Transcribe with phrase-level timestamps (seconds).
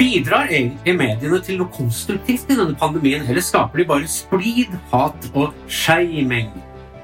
[0.00, 5.26] Bidrar egentlig mediene til noe konstruktivt i denne pandemien, eller skaper de bare splid, hat
[5.34, 6.48] og shaming?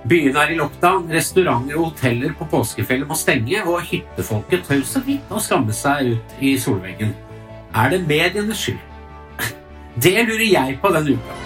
[0.08, 5.04] Byene er i lockdown, restauranter og hoteller på påskefjellet må stenge, og hyttefolket tør så
[5.04, 7.12] vidt å skamme seg ut i solveggen.
[7.76, 8.80] Er det medienes skyld?
[10.06, 11.45] Det lurer jeg på denne uka.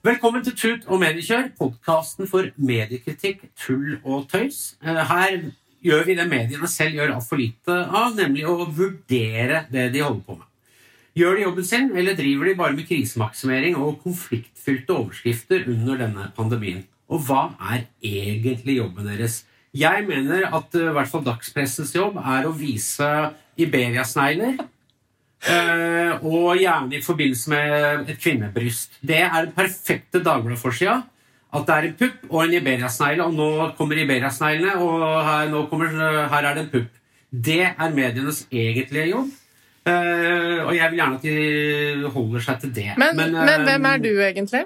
[0.00, 4.78] Velkommen til Tut og Mediekjør, podkasten for mediekritikk, tull og tøys.
[4.80, 5.34] Eh, Her
[5.84, 10.22] gjør vi det mediene selv gjør altfor lite av, nemlig å vurdere det de holder
[10.24, 10.46] på med.
[11.20, 16.30] Gjør de jobben sin, eller driver de bare med krisemaksimering og konfliktfylte overskrifter under denne
[16.32, 16.86] pandemien?
[17.12, 19.42] Og hva er egentlig jobben deres?
[19.76, 23.12] Jeg mener at eh, i hvert fall dagspressens jobb er å vise
[23.60, 24.64] Iberia-snegler,
[25.40, 28.98] Eh, og gjerne i forbindelse med et kvinnebryst.
[29.00, 31.00] Det er den perfekte Dagbladet-forsida.
[31.50, 35.94] At det er en pupp og en Iberia-snegle, og nå kommer Iberia-sneglene, og her, kommer,
[36.30, 36.98] her er det en pupp.
[37.30, 39.30] Det er medienes egentlige jobb.
[39.88, 42.90] Eh, og jeg vil gjerne at de holder seg til det.
[43.00, 44.62] Men, men, men hvem er du egentlig?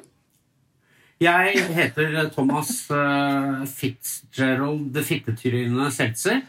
[1.22, 6.42] Jeg heter Thomas uh, Fitzgerald Fittetryne Seltzer.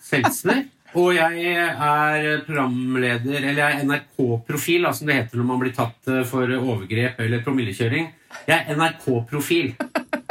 [0.00, 0.62] Seltzner.
[0.96, 6.08] Og jeg er programleder, eller jeg er NRK-profil, som det heter når man blir tatt
[6.08, 8.08] eh, for overgrep eller promillekjøring.
[8.48, 9.74] Jeg er NRK-profil.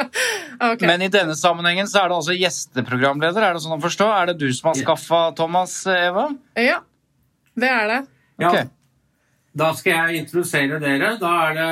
[0.72, 0.88] okay.
[0.88, 4.10] Men i denne sammenhengen så er det altså gjesteprogramleder, er det sånn å forstå?
[4.18, 6.32] Er det du som har skaffa Thomas, Eva?
[6.58, 6.82] Ja,
[7.54, 8.02] det er det.
[8.42, 8.74] Ja, Ok.
[9.56, 11.14] Da skal jeg introdusere dere.
[11.22, 11.68] Da er det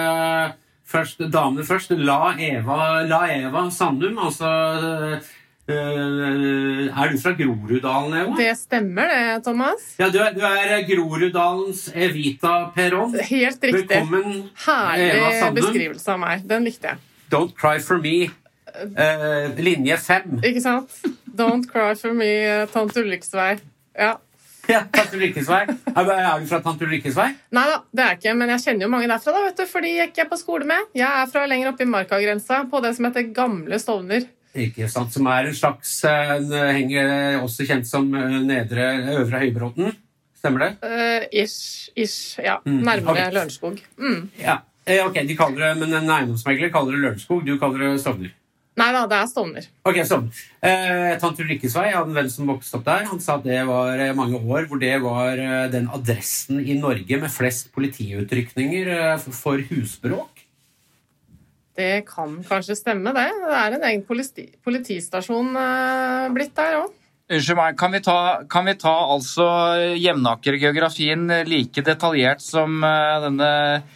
[0.88, 1.92] først, damene først.
[2.00, 4.22] La Eva, La Eva Sandum.
[4.24, 5.34] Altså øh,
[5.68, 8.36] Er du fra Groruddalen, Eva?
[8.36, 9.86] Det stemmer det, Thomas.
[10.00, 13.16] Ja, du er, du er Groruddalens Evita Perón.
[13.16, 13.88] Helt riktig.
[13.88, 16.44] Velkommen, Herlig beskrivelse av meg.
[16.50, 17.00] Den likte jeg.
[17.32, 18.28] Don't cry for me.
[18.74, 20.36] Uh, linje fem.
[20.44, 21.00] Ikke sant?
[21.34, 23.56] Don't cry for me, eh, tante Ulriksvei.
[23.96, 24.18] Ja.
[24.70, 25.64] Ja, Tante Ulrikkes vei.
[25.92, 27.34] Er er du fra Tante Ulrikkes vei?
[27.52, 29.66] Nei da, det er jeg ikke, men jeg kjenner jo mange derfra, da, vet du,
[29.68, 30.94] for de gikk jeg på skole med.
[30.96, 34.30] Jeg er fra lenger oppe i markagrensa, på det som heter Gamle Stovner.
[34.54, 39.42] Ikke sant, Som er en slags eh, en, henger også kjent som eh, Nedre Øvre
[39.42, 39.96] Høybråten.
[40.38, 40.72] Stemmer det?
[40.84, 42.58] Uh, ish, ish, ja.
[42.66, 43.34] Mm, Nærmere okay.
[43.34, 43.80] Lørenskog.
[43.98, 44.30] Mm.
[44.42, 44.60] Ja.
[44.86, 48.34] Eh, ok, de kaller det, Men en eiendomsmegler kaller det Lørenskog, du kaller det Stovner.
[48.74, 49.66] Nei da, det er Stovner.
[49.86, 50.44] Ok, Stovner.
[50.66, 53.06] Eh, Tante Ulrikkes vei, en venn som vokste opp der.
[53.12, 56.76] Han sa at det var eh, mange år hvor det var eh, den adressen i
[56.80, 60.33] Norge med flest politiutrykninger eh, for husbråk.
[61.78, 63.30] Det kan kanskje stemme, det.
[63.44, 66.92] Det er en egen politi politistasjon eh, blitt der òg.
[67.34, 68.16] Unnskyld meg, kan vi ta,
[68.52, 69.46] kan vi ta altså
[69.96, 73.52] Jevnaker-geografien like detaljert som eh, denne,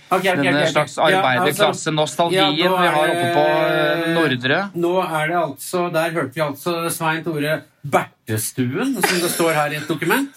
[0.08, 0.72] okay, okay, denne okay, ok.
[0.72, 4.62] slags Ja, altså- arbeiderklasse-nostalgien Ja, vi har oppe på eh, Nordre?
[4.80, 9.76] Nå er det altså, Der hørte vi altså Svein Tore Bertestuen, som det står her
[9.76, 10.34] i et dokument.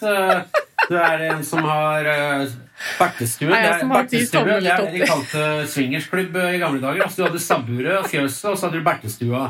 [0.91, 2.51] Eh, Det er en som har uh,
[2.99, 3.47] bertestue.
[3.49, 7.03] Det er jeg som har ti Bertestue, det er de kalte swingersklubb i gamle dager.
[7.05, 9.43] Altså, du hadde stabburet og fjøset, og så hadde du Bertestua.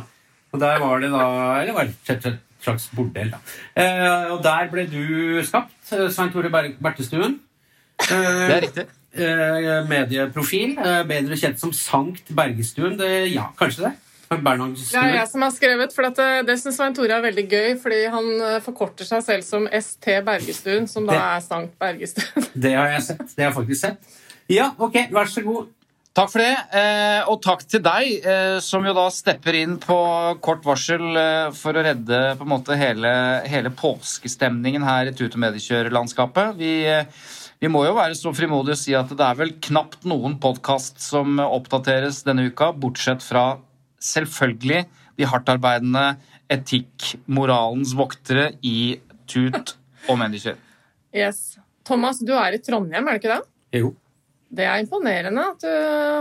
[0.51, 1.25] Og der var det da
[1.61, 3.39] Eller var det et slags bordell, da.
[3.75, 7.39] Uh, og der ble du skapt, eh, Svein Tore Ber- Bertestuen.
[8.01, 8.85] Uh, Det er riktig.
[9.13, 12.97] eh, medieprofil, eh, bedre kjent som Sankt Bergestuen.
[12.99, 13.93] Det, ja, kanskje det?
[14.31, 17.43] Det er jeg som har skrevet, for at det, det syns Svein Tore er veldig
[17.51, 21.75] gøy, fordi han eh, forkorter seg selv som ST Bergestuen, som da Det- er Sankt
[21.81, 22.47] Bergestuen.
[22.65, 23.25] Det har jeg sett.
[23.35, 24.17] Det har jeg faktisk sett.
[24.51, 25.69] Ja, ok, vær så god.
[26.13, 29.95] Takk for det, eh, og takk til deg, eh, som jo da stepper inn på
[30.43, 33.11] kort varsel eh, for å redde på en måte hele,
[33.47, 36.57] hele påskestemningen her i Tut- og mediekjørerlandskapet.
[36.59, 37.05] Vi, eh,
[37.63, 40.99] vi må jo være så frimodige å si at det er vel knapt noen podkast
[40.99, 43.45] som oppdateres denne uka, bortsett fra
[44.01, 44.83] selvfølgelig
[45.19, 46.05] de hardtarbeidende
[46.51, 48.99] etikk-moralens voktere i
[49.29, 49.75] Tut
[50.09, 50.59] og mennesker.
[51.11, 51.57] Yes.
[51.83, 53.81] Thomas, du er i Trondheim, er du ikke det?
[53.81, 53.89] Jo.
[54.47, 55.67] Det er imponerende at du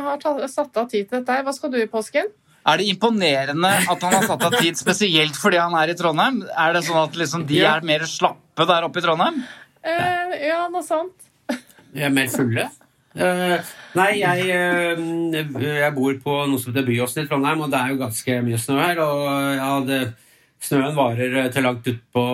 [0.02, 1.36] har satt av tid til dette.
[1.46, 2.26] Hva skal du i påsken?
[2.66, 6.40] Er det imponerende at han har satt av tid spesielt fordi han er i Trondheim?
[6.50, 9.38] Er det sånn at liksom de er mer slappe der oppe i Trondheim?
[9.86, 11.30] Eh, ja, noe sånt.
[11.94, 12.66] De er mer fulle.
[13.10, 17.80] Eh, nei, jeg, uh, jeg bor på noe som heter Byåsen i Trondheim, og det
[17.80, 19.00] er jo ganske mye snø her.
[19.02, 19.22] Og
[19.58, 20.00] ja, det,
[20.62, 22.24] snøen varer eh, til langt utpå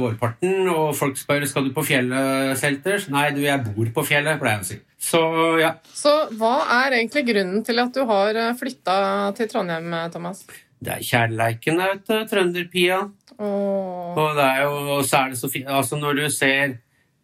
[0.00, 3.08] vårparten, og folk spør skal du på fjellet, Selters.
[3.12, 4.80] Nei, du, jeg bor på fjellet, pleier jeg å si.
[5.00, 5.22] Så
[5.62, 5.74] ja.
[5.96, 8.98] Så hva er egentlig grunnen til at du har flytta
[9.38, 10.44] til Trondheim, Thomas?
[10.80, 12.14] Det er kjærleiken, vet du.
[12.28, 13.00] Trønderpia.
[13.40, 14.12] Oh.
[14.16, 16.76] Og, det er jo, så er det så fint Altså, når du ser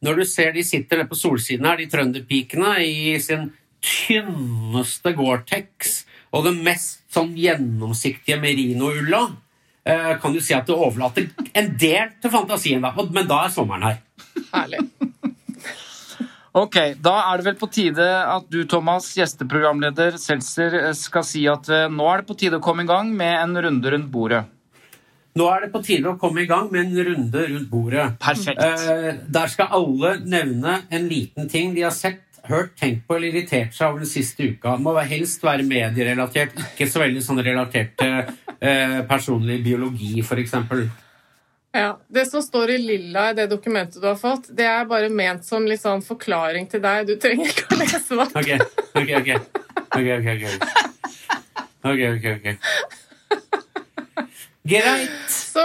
[0.04, 3.48] Når du ser de sitter der på solsiden her, de trønderpikene, i sin
[3.87, 5.96] tynneste Gore-Tex
[6.34, 9.22] og den mest sånn gjennomsiktige merinoulla,
[9.87, 12.93] eh, kan du si at det overlater en del til fantasien, da.
[13.08, 14.02] Men da er sommeren her.
[14.52, 14.84] Herlig.
[16.56, 21.69] Ok, Da er det vel på tide at du, Thomas, gjesteprogramleder Seltzer, skal si at
[21.69, 24.46] eh, nå er det på tide å komme i gang med en runde rundt bordet.
[25.37, 28.06] Nå er det på tide å komme i gang med en runde rundt bordet.
[28.23, 28.62] Perfekt.
[28.62, 33.35] Eh, der skal alle nevne en liten ting de har sett, hørt, tenkt på eller
[33.35, 34.77] irritert seg over den siste uka.
[34.77, 38.21] Det må helst være medierelatert, ikke så veldig sånn relatert til
[38.61, 40.55] eh, personlig biologi, f.eks.
[41.77, 45.11] Ja, Det som står i lilla i det dokumentet du har fått, det er bare
[45.12, 47.11] ment som litt sånn forklaring til deg.
[47.11, 48.29] Du trenger ikke å lese det.
[48.41, 48.53] Ok,
[49.03, 49.31] ok, ok.
[49.97, 50.47] Ok, ok, ok.
[51.87, 53.05] Ok, ok, ok.
[54.66, 55.10] Greit.
[55.30, 55.62] Så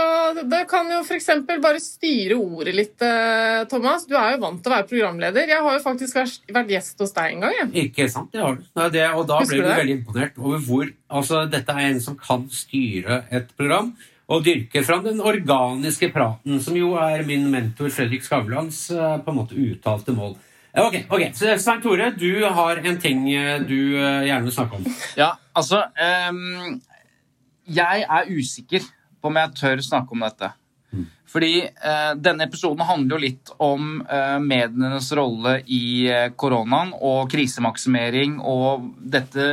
[0.48, 1.28] det kan jo f.eks.
[1.62, 4.06] bare styre ordet litt, eh, Thomas.
[4.08, 5.50] Du er jo vant til å være programleder.
[5.52, 7.54] Jeg har jo faktisk vært- gjest hos deg en gang.
[7.60, 7.92] jeg.
[7.92, 8.64] Ikke sant, det har du.
[8.76, 12.00] Nei, Det, og da Husker ble du veldig imponert over hvor altså, Dette er en
[12.00, 13.96] som kan styre et program
[14.30, 19.28] og dyrke fram den organiske praten, som jo er min mentor Fredrik Skavlans eh, på
[19.34, 20.38] en måte uttalte mål.
[20.78, 24.86] Ok, ok, så Svein Tore, du har en ting eh, du gjerne vil snakke om.
[25.20, 26.80] Ja, altså ehm,
[27.66, 28.88] Jeg er usikker
[29.22, 30.52] på om jeg tør snakke om dette.
[31.32, 37.30] Fordi eh, denne episoden handler jo litt om eh, medienes rolle i eh, koronaen og
[37.32, 39.46] krisemaksimering og dette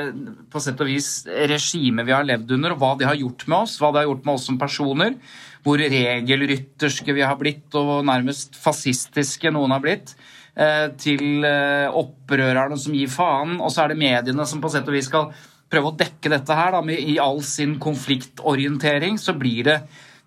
[0.51, 3.59] på sett og vis regimet vi har levd under, og hva det har gjort med
[3.61, 5.15] oss, hva det har gjort med oss som personer,
[5.63, 10.17] hvor regelrytterske vi har blitt, og nærmest fascistiske noen har blitt,
[10.59, 14.91] eh, til eh, opprørerne som gir faen, og så er det mediene som på sett
[14.91, 15.31] og vis skal
[15.71, 19.79] prøve å dekke dette her da, med, i all sin konfliktorientering, så blir det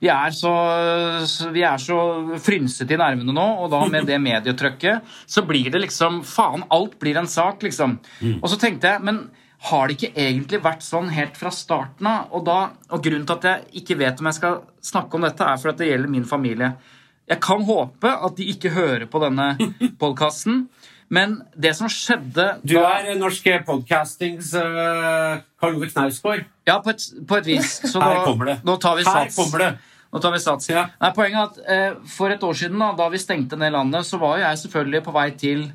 [0.01, 0.51] vi er, så,
[1.53, 1.95] vi er så
[2.41, 6.95] frynsete i nervene nå, og da med det medietrykket, så blir det liksom Faen, alt
[7.01, 7.99] blir en sak, liksom.
[8.39, 9.27] Og så tenkte jeg, men
[9.69, 12.31] har det ikke egentlig vært sånn helt fra starten av?
[12.33, 14.57] Og, da, og grunnen til at jeg ikke vet om jeg skal
[14.89, 16.71] snakke om dette, er fordi det gjelder min familie.
[17.29, 19.51] Jeg kan håpe at de ikke hører på denne
[20.01, 20.65] podkasten,
[21.11, 26.45] men det som skjedde Du er norsk podcastings uh, Karl Ove Knausgård.
[26.67, 27.73] Ja, på et, på et vis.
[27.83, 28.57] Så Her nå, kommer det.
[28.67, 29.39] nå tar vi Her sats.
[29.39, 29.71] kommer det.
[30.11, 30.69] Nå tar vi sats.
[30.71, 30.85] Ja.
[31.01, 34.07] Nei, poenget er at eh, For et år siden, da, da vi stengte ned landet,
[34.07, 35.65] så var jo jeg selvfølgelig på vei til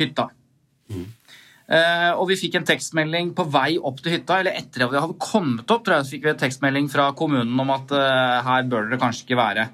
[0.00, 0.28] hytta.
[1.64, 5.00] Eh, og vi fikk en tekstmelding på vei opp til hytta, eller etter at vi
[5.00, 8.40] hadde kommet opp, tror jeg, så fikk vi en tekstmelding fra kommunen om at eh,
[8.50, 9.68] her bør dere kanskje ikke være.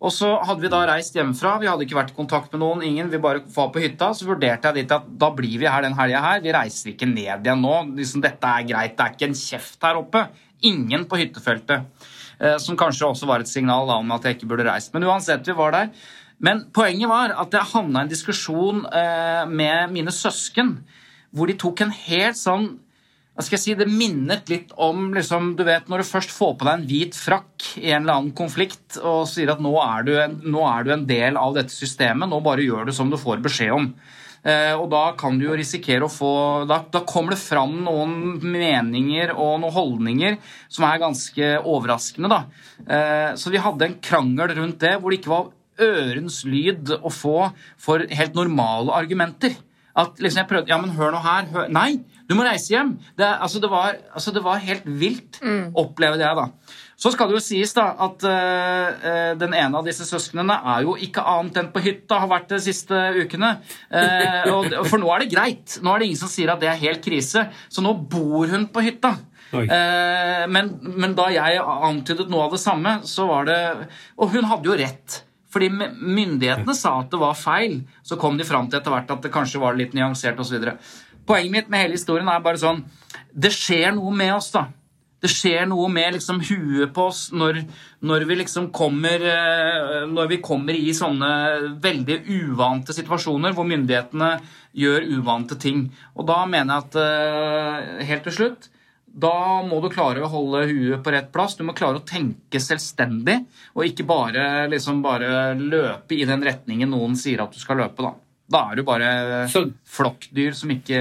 [0.00, 2.84] Og så hadde vi da reist hjemmefra, vi hadde ikke vært i kontakt med noen,
[2.86, 4.14] ingen, vi bare var på hytta.
[4.16, 7.08] Så vurderte jeg dit at da blir vi her den helga her, vi reiser ikke
[7.10, 7.74] ned igjen nå.
[7.98, 10.24] Liksom, dette er greit, det er ikke en kjeft her oppe.
[10.70, 12.08] Ingen på hyttefeltet.
[12.40, 14.94] Eh, som kanskje også var et signal da, om at jeg ikke burde reist.
[14.96, 15.92] Men uansett, vi var der.
[16.40, 20.78] Men poenget var at jeg havna i en diskusjon eh, med mine søsken,
[21.36, 22.70] hvor de tok en helt sånn
[23.40, 26.56] hva skal jeg si, Det minnet litt om liksom, du vet, når du først får
[26.60, 30.04] på deg en hvit frakk i en eller annen konflikt og sier at nå er
[30.04, 33.16] du en, er du en del av dette systemet, nå bare gjør du som du
[33.20, 33.88] får beskjed om.
[34.44, 36.32] Eh, og da kan du jo risikere å få
[36.68, 42.28] da, da kommer det fram noen meninger og noen holdninger som er ganske overraskende.
[42.28, 42.42] da.
[42.84, 47.12] Eh, så vi hadde en krangel rundt det hvor det ikke var ørens lyd å
[47.12, 49.56] få for helt normale argumenter.
[49.96, 51.48] At liksom jeg prøvde Ja, men hør nå her.
[51.52, 51.68] Hør.
[51.72, 52.94] Nei, du må reise hjem.
[53.18, 55.40] Det, altså, det, var, altså, det var helt vilt,
[55.74, 56.76] opplevde jeg, da.
[57.00, 60.84] Så skal det jo sies da at eh, eh, den ene av disse søsknene er
[60.84, 63.54] jo ikke annet enn på hytta, har vært de siste ukene.
[63.88, 65.78] Uh, og, for nå er det greit.
[65.80, 67.46] Nå er det ingen som sier at det er helt krise.
[67.72, 69.14] Så nå bor hun på hytta.
[69.50, 73.58] Eh, men, men da jeg antydet noe av det samme, så var det
[74.20, 75.22] Og hun hadde jo rett.
[75.50, 77.80] Fordi myndighetene sa at det var feil.
[78.06, 80.68] Så kom de fram til etter hvert at det kanskje var litt nyansert osv.
[81.30, 82.82] Poenget mitt med hele historien er bare sånn
[83.30, 84.66] Det skjer noe med oss, da.
[85.20, 87.60] Det skjer noe med liksom huet på oss når,
[88.02, 91.30] når vi liksom kommer eh, Når vi kommer i sånne
[91.84, 94.32] veldig uvante situasjoner hvor myndighetene
[94.80, 95.88] gjør uvante ting.
[96.14, 98.70] Og da mener jeg at eh, helt til slutt
[99.10, 101.56] da må du klare å holde huet på rett plass.
[101.58, 103.40] Du må klare å tenke selvstendig,
[103.74, 108.06] og ikke bare, liksom bare løpe i den retningen noen sier at du skal løpe.
[108.06, 108.12] Da,
[108.50, 111.00] da er du bare Så- flokkdyr som ikke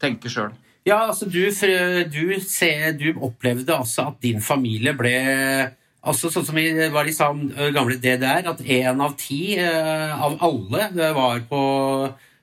[0.00, 0.52] tenker sjøl.
[0.86, 1.40] Ja, altså du,
[2.12, 5.12] du, ser, du opplevde altså at din familie ble
[6.08, 7.42] altså Sånn som i, hva de sa om
[7.74, 11.58] gamle DDR, at én av ti eh, av alle var på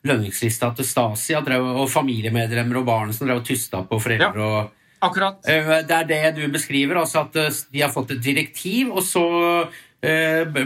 [0.05, 4.43] lønningslista til Stasi, drev- og familiemedlemmer og barn som drev og tysta på foreldre.
[4.43, 5.39] og Akkurat.
[5.49, 7.33] Eh, Det er det du beskriver, altså at
[7.71, 9.25] de har fått et direktiv, og så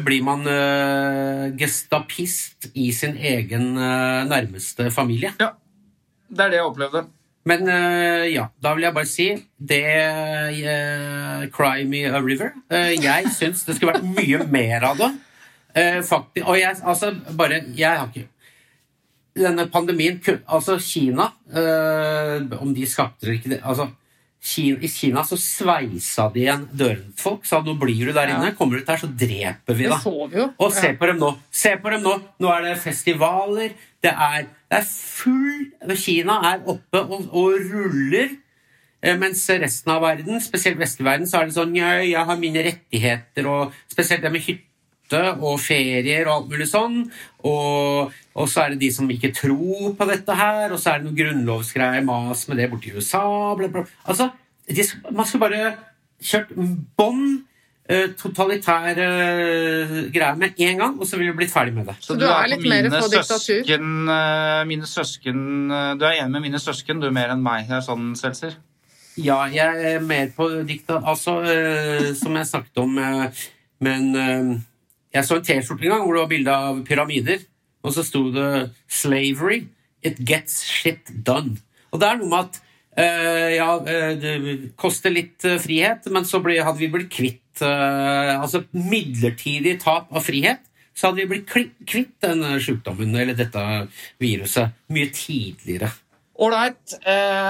[0.04, 5.32] blir man eh, gestapist i sin egen eh, nærmeste familie.
[5.40, 5.54] Ja.
[6.30, 7.06] Det er det jeg opplevde.
[7.50, 9.28] Men eh, ja, da vil jeg bare si
[9.58, 12.52] det eh, Cry me a river.
[12.70, 15.10] Eh, jeg syns det skulle vært mye mer av det.
[15.80, 18.26] Eh, faktisk, og jeg, altså, bare Jeg har ikke
[19.38, 20.18] Denne pandemien
[20.50, 23.86] Altså, Kina eh, Om de skapte eller ikke det altså,
[24.40, 27.44] I Kina så sveisa de igjen dørene til folk.
[27.46, 28.54] Sa nå blir du der inne.
[28.56, 29.98] Kommer du ut her, så dreper vi deg.
[30.58, 31.32] Og se på dem nå.
[31.52, 32.14] Se på dem nå.
[32.40, 33.74] Nå er det festivaler.
[34.02, 38.38] Det er, det er full Kina er oppe og, og ruller.
[39.04, 43.48] Eh, Mens resten av verden, spesielt vestlig-verden, så er det sånn jeg har mine rettigheter,
[43.48, 44.66] og spesielt det med hytte
[45.18, 47.02] og ferier og alt mulig sånn.
[47.48, 51.02] Og, og så er det de som ikke tror på dette her, og så er
[51.02, 53.24] det noe grunnlovsgreier, mas med det borti USA.
[53.58, 53.86] Bla, bla.
[54.06, 54.32] Altså,
[54.70, 55.76] de, man skulle bare
[56.20, 56.52] kjørt
[57.00, 57.46] bånd
[57.90, 61.96] totalitære totalitær eh, greie med en gang, og så ville vi blitt ferdig med det.
[62.06, 63.64] Så du er litt mer på diktatur?
[63.66, 67.42] søsken, eh, mine søsken eh, Du er enig med mine søsken, du er mer enn
[67.42, 67.66] meg.
[67.66, 68.60] Det er sånn, Seltzer?
[69.20, 71.00] Ja, jeg er mer på dikta...
[71.02, 73.42] Altså, eh, som jeg snakket om eh,
[73.84, 74.52] Men eh,
[75.14, 77.44] jeg så en T-skjorte en gang hvor det var bilde av pyramider,
[77.84, 79.68] og så sto det 'Slavery.
[80.04, 81.60] It gets shit done'.
[81.92, 82.60] Og det er noe med at
[83.00, 84.34] eh, ja, eh, det
[84.80, 90.12] koster litt eh, frihet, men så ble, hadde vi blitt kvitt eh, Altså midlertidig tap
[90.14, 90.62] av frihet.
[90.94, 91.50] Så hadde vi blitt
[91.88, 93.64] kvitt den sykdommen eller dette
[94.20, 95.94] viruset mye tidligere.
[96.40, 96.96] Ålreit.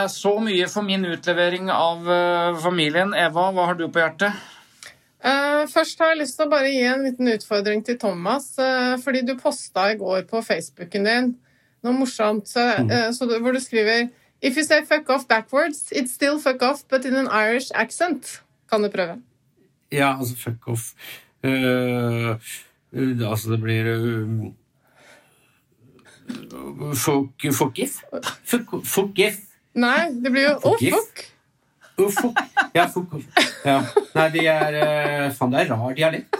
[0.09, 2.05] Så mye for min utlevering av
[2.61, 3.13] familien.
[3.17, 4.37] Eva, hva har du på hjertet?
[5.19, 8.57] Eh, først har jeg lyst til å bare gi en liten utfordring til Thomas.
[8.59, 11.35] eh, fordi du posta i går på Facebooken din.
[11.83, 12.47] Noe morsomt.
[12.47, 12.59] Så,
[12.89, 14.09] eh, så du, hvor du skriver
[14.41, 18.41] If you say fuck off backwards, it's still fuck off, but in an Irish accent.
[18.71, 19.21] Kan du prøve?
[19.91, 20.93] Ja, altså fuck off.
[21.43, 22.35] Uh,
[22.93, 24.45] Altså, det blir uh,
[26.95, 28.01] Fuck if?
[28.83, 29.35] Fuck, if?
[29.73, 31.38] Nei, det blir jo oh, Fuck
[31.99, 32.39] Uh, fuck.
[32.75, 33.21] Ja, foko.
[33.65, 33.79] Ja.
[34.15, 36.37] Nei, de er uh, Faen, det er rar dialekt.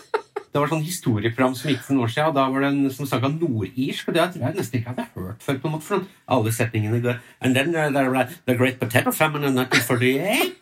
[0.50, 2.90] Det var sånn historieprogram som gikk for noen år siden, og da var det en
[2.94, 5.60] som snakka nordirsk, og det tror jeg nesten ikke hadde hørt før.
[5.62, 9.12] på en måte, for alle setningene går And then uh, there were the great potato
[9.14, 10.58] famine in 1948.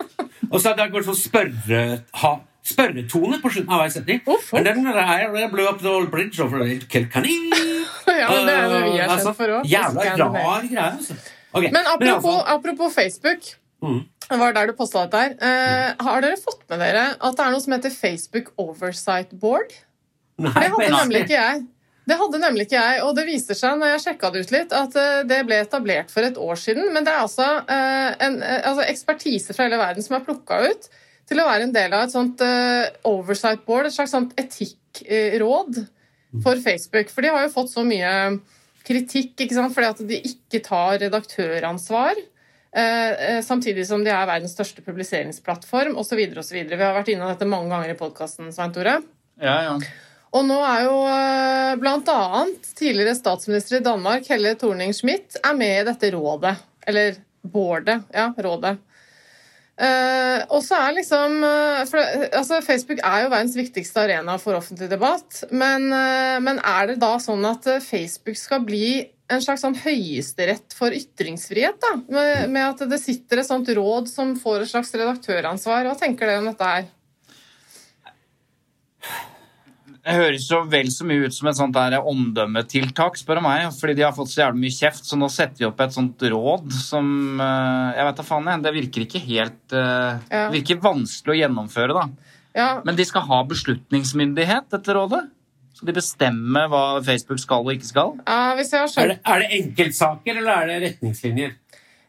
[0.51, 1.83] Og så hadde jeg gått sånn spørre,
[2.19, 2.31] ha,
[2.67, 4.19] spørretone på slutten av hver setning.
[4.27, 4.43] Oh.
[4.59, 7.37] And then I blew up the old bridge over Kilkenny.
[8.07, 9.65] Ja, men det er det vi er Altså, kjent for òg.
[9.67, 11.15] Jævla rar greie, altså.
[11.51, 13.49] Ok, Men apropos, iallfall- apropos Facebook.
[13.83, 14.03] Mm.
[14.27, 15.33] Det var der du posta dette her.
[15.37, 19.73] Eh, har dere fått med dere at det er noe som heter Facebook Oversight Board?
[20.37, 21.65] Nei, Det hadde nemlig ikke jeg.
[22.07, 24.75] Det hadde nemlig ikke jeg, og det viser seg når jeg sjekka det ut litt,
[24.75, 26.87] at eh, det ble etablert for et år siden.
[26.95, 30.61] Men det er altså, eh, en, eh, altså ekspertise fra hele verden som er plukka
[30.69, 30.87] ut
[31.27, 35.81] til å være en del av et sånt eh, oversight board, et slags etikkråd
[36.43, 37.11] for Facebook.
[37.11, 38.13] For de har jo fått så mye
[38.87, 39.75] kritikk ikke sant?
[39.75, 42.19] fordi at de ikke tar redaktøransvar.
[42.77, 46.21] Eh, eh, samtidig som de er verdens største publiseringsplattform osv.
[46.21, 48.99] Vi har vært innom dette mange ganger i podkasten, Svein Tore.
[49.41, 49.77] Ja, ja.
[50.37, 51.75] Og nå er jo bl.a.
[51.81, 56.57] blant annet tidligere statsminister i Danmark, Helle Thorning-Schmidt, er med i dette rådet.
[56.87, 57.15] Eller
[57.47, 58.03] boardet.
[58.13, 58.77] Ja, rådet.
[59.77, 62.01] Uh, og så er liksom eh, for,
[62.33, 65.43] altså Facebook er jo verdens viktigste arena for offentlig debatt.
[65.51, 68.87] Men, uh, men er det da sånn at eh, Facebook skal bli
[69.27, 71.79] en slags sånn høyesterett for ytringsfrihet?
[71.83, 71.95] da?
[72.07, 75.89] Med, med at det sitter et sånt råd som får et slags redaktøransvar.
[75.89, 76.87] Hva tenker dere om dette her?
[80.07, 83.65] Det høres jo vel så mye ut som et sånt der omdømmetiltak, spør du meg.
[83.75, 86.23] Fordi de har fått så jævlig mye kjeft, så nå setter vi opp et sånt
[86.31, 87.09] råd som
[87.43, 88.63] eh, Jeg vet da faen, jeg.
[88.63, 89.83] Det virker ikke helt Det
[90.31, 90.45] Ja.
[90.53, 92.35] Virker vanskelig å gjennomføre, da.
[92.57, 95.25] Ja, Men de skal ha beslutningsmyndighet, dette rådet?
[95.77, 98.15] Skal de bestemme hva Facebook skal og ikke skal?
[98.25, 101.51] ja Hvis jeg har Er det, er det enkeltsaker, eller er det retningslinjer?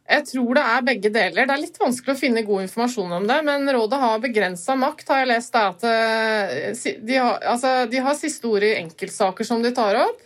[0.08, 1.44] Jeg tror det er begge deler.
[1.44, 5.04] Det er litt vanskelig å finne god informasjon om det, men rådet har begrensa makt,
[5.12, 5.52] har jeg lest.
[5.52, 9.98] det, at eh, de har, altså, de har siste ord i enkeltsaker som de tar
[10.00, 10.22] opp,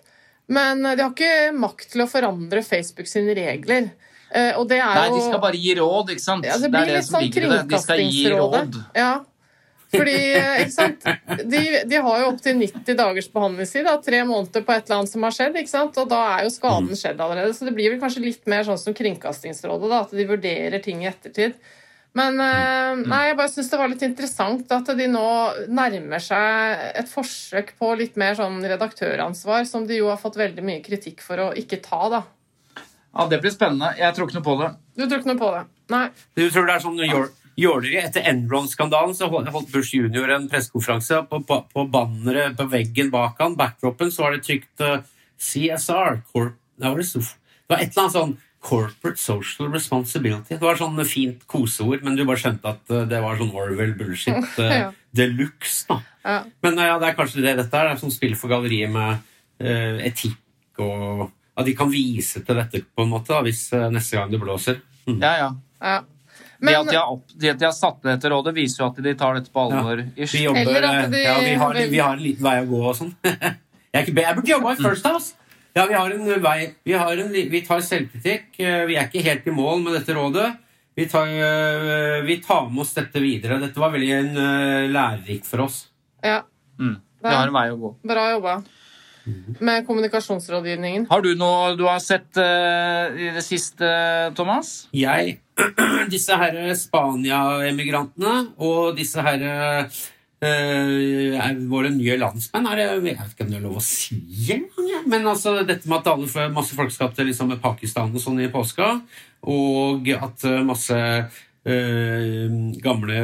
[0.54, 3.90] men de har ikke makt til å forandre Facebook sine regler.
[4.30, 6.46] Eh, Og det er Nei, jo de skal bare gi råd, ikke sant?
[6.46, 7.61] ja, det det blir er det litt som sånn ligger i det.
[7.75, 8.78] De skal gi råd.
[9.02, 9.12] Ja.
[9.92, 11.04] Fordi, eh, ikke sant?
[11.52, 13.84] De, de har jo opptil 90 dagers behandlingstid.
[13.84, 13.99] Da.
[14.00, 15.58] Tre måneder på et eller annet som har skjedd.
[15.61, 15.99] ikke sant?
[16.00, 16.56] Og da er jo Mm.
[16.56, 17.52] skaden skjedd allerede.
[17.54, 21.02] Så det blir vel kanskje litt mer sånn som Kringkastingsrådet, da, at de vurderer ting
[21.04, 21.54] i ettertid.
[22.14, 23.06] Men eh, Mm.
[23.08, 27.70] nei, jeg bare syns det var litt interessant at de nå nærmer seg et forsøk
[27.80, 31.54] på litt mer sånn redaktøransvar, som de jo har fått veldig mye kritikk for å
[31.56, 32.22] ikke ta, da.
[33.16, 33.96] Ja, Det blir spennende.
[33.99, 34.70] Jeg tror ikke noe på det.
[34.96, 35.66] Du tror ikke noe på det?
[35.90, 36.08] Nei.
[36.37, 37.99] Du tror det er sånn jål- jåleri?
[38.02, 40.30] Etter Enron-skandalen så holdt Bush jr.
[40.37, 41.23] en pressekonferanse.
[41.30, 45.00] På, på, på banneret på veggen bak han, backdropen, så var det trykt uh,
[45.40, 46.23] CSR.
[46.32, 48.32] Corp det, var det, det var et eller annet sånn
[48.62, 50.54] Corporate Social Responsibility.
[50.54, 54.59] Det var sånn fint koseord, men du bare skjønte at eh, det var sånn Orwell-bullshit
[54.62, 54.88] uh, Ja.
[55.18, 55.82] de luxe.
[55.88, 55.99] da.
[56.23, 56.37] Ja.
[56.62, 57.90] Men uh, ja, det er kanskje det dette er.
[57.90, 60.38] Det er sånn spill for galleriet med uh, etikk
[60.82, 61.28] og
[61.59, 64.38] At de kan vise til dette på en måte da, hvis eh, neste gang det
[64.40, 64.78] blåser.
[65.04, 65.18] Mm.
[65.21, 65.49] Ja, ja.
[65.82, 65.99] Ja.
[66.62, 68.88] Det at de har, opp, det at de har satt ned dette rådet, viser jo
[68.92, 70.02] at de tar dette på alvor.
[70.16, 70.64] Ja, Vi jobber,
[71.11, 73.14] de- ja, vi har, vi har en liten vei å gå og sånn.
[73.25, 75.35] jeg, jeg burde jobba i First House!
[75.75, 78.61] Ja, vi har en vei Vi, har en, vi tar selvkritikk.
[78.61, 80.50] eh, Vi er ikke helt i mål med dette rådet.
[80.95, 83.57] Vi tar, eh, vi tar med oss dette videre.
[83.62, 84.35] Dette var veldig en,
[84.92, 85.87] lærerik for oss.
[86.23, 86.42] ja,
[86.78, 87.00] Mm.
[87.23, 87.90] Vi har en vei å gå.
[88.04, 88.62] bra jobba.
[89.61, 91.07] Med kommunikasjonsrådgivningen.
[91.11, 93.87] Har du noe du har sett uh, i det siste,
[94.35, 94.88] Thomas?
[94.92, 95.37] Jeg
[96.12, 100.02] Disse her Spania-emigrantene og disse her eh,
[101.71, 104.18] våre nye landsmenn er Jeg vet ikke om det er lov å si
[105.06, 108.52] men altså dette med at alle, masse folk skal til liksom, Pakistan og sånn i
[108.52, 109.00] påska,
[109.50, 110.99] og at eh, masse
[111.64, 112.50] eh,
[112.82, 113.18] gamle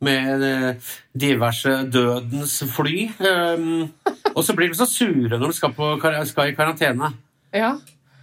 [0.05, 0.73] med eh,
[1.17, 2.97] diverse dødens fly.
[3.21, 3.89] Um,
[4.37, 5.95] og så blir de så sure når de skal, på,
[6.29, 7.13] skal i karantene.
[7.57, 7.77] Ja.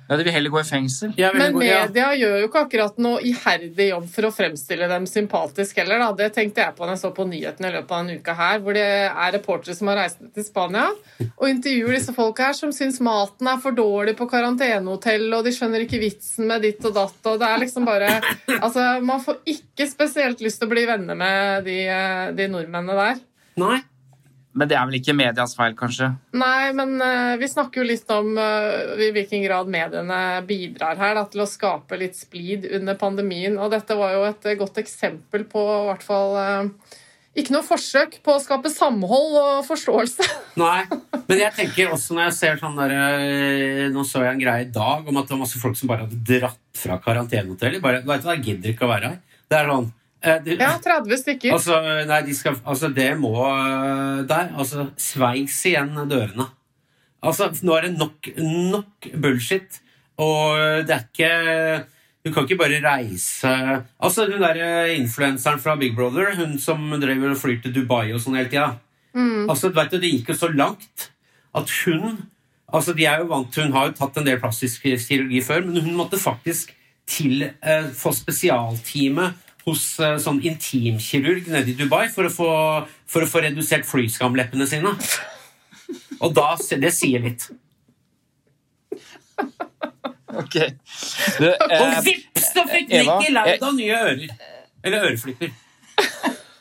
[0.10, 1.14] Ja, De vil heller gå i fengsel.
[1.18, 1.86] Ja, Men gå- ja.
[1.88, 5.98] media gjør jo ikke akkurat noe iherdig jobb for å fremstille dem sympatisk heller.
[6.04, 6.10] Da.
[6.20, 8.60] Det tenkte jeg på når jeg så på nyhetene i løpet av denne uka her,
[8.60, 10.90] hvor det er reportere som har reist ned til Spania
[11.24, 15.56] og intervjuer disse folka her som syns maten er for dårlig på karantenehotell, og de
[15.56, 18.12] skjønner ikke vitsen med ditt og datt, og det er liksom bare
[18.60, 23.00] Altså, man får ikke spesielt lyst til å bli venner med de, eh, de nordmennene
[23.00, 23.24] der.
[23.64, 23.80] Nei.
[24.54, 26.12] Men det er vel ikke medias feil, kanskje?
[26.38, 31.16] Nei, men uh, vi snakker jo litt om uh, i hvilken grad mediene bidrar her
[31.18, 33.58] da, til å skape litt splid under pandemien.
[33.58, 37.00] Og dette var jo et eh, godt eksempel på i hvert fall uh,
[37.34, 40.30] ikke noe forsøk på å skape samhold og forståelse.
[40.62, 40.84] Nei.
[41.26, 42.94] Men jeg tenker også når jeg ser sånn der,
[43.94, 46.06] Nå så jeg en greie i dag om at det var masse folk som bare
[46.06, 47.82] hadde dratt fra karantenehotellet.
[47.82, 49.22] Bare, vet du hva, jeg gidder ikke å være her.
[49.50, 49.90] Det er sånn
[50.46, 51.54] det, Ja, 30 stykker.
[51.56, 54.54] Altså, nei, de skal, altså det må øh, der.
[54.58, 56.48] Altså, sveis igjen dørene.
[57.24, 59.80] Altså, nå er det nok, nok bullshit,
[60.18, 61.86] og det er ikke
[62.24, 63.50] Du kan ikke bare reise
[64.00, 68.14] Altså, hun der øh, influenseren fra Big Brother, hun som drev og flyr til Dubai
[68.14, 68.76] og sånn hele tida
[69.50, 71.10] Altså, du vet, Det gikk jo så langt
[71.56, 72.22] at hun
[72.74, 75.66] Altså, de er jo vant til Hun har jo tatt en del plastisk kirurgi før,
[75.66, 76.76] men hun måtte faktisk
[77.10, 79.34] til eh, få spesialtime
[79.68, 82.52] hos eh, sånn intimkirurg nede i Dubai for å få,
[83.10, 84.94] for å få redusert flyskamleppene sine.
[86.20, 87.48] Og da, det sier litt.
[90.34, 90.56] Ok.
[91.38, 94.32] Du, Og eh, vips, så fikk Eva, Nikki Lauda nye ører.
[94.84, 95.52] Eller øreflipper.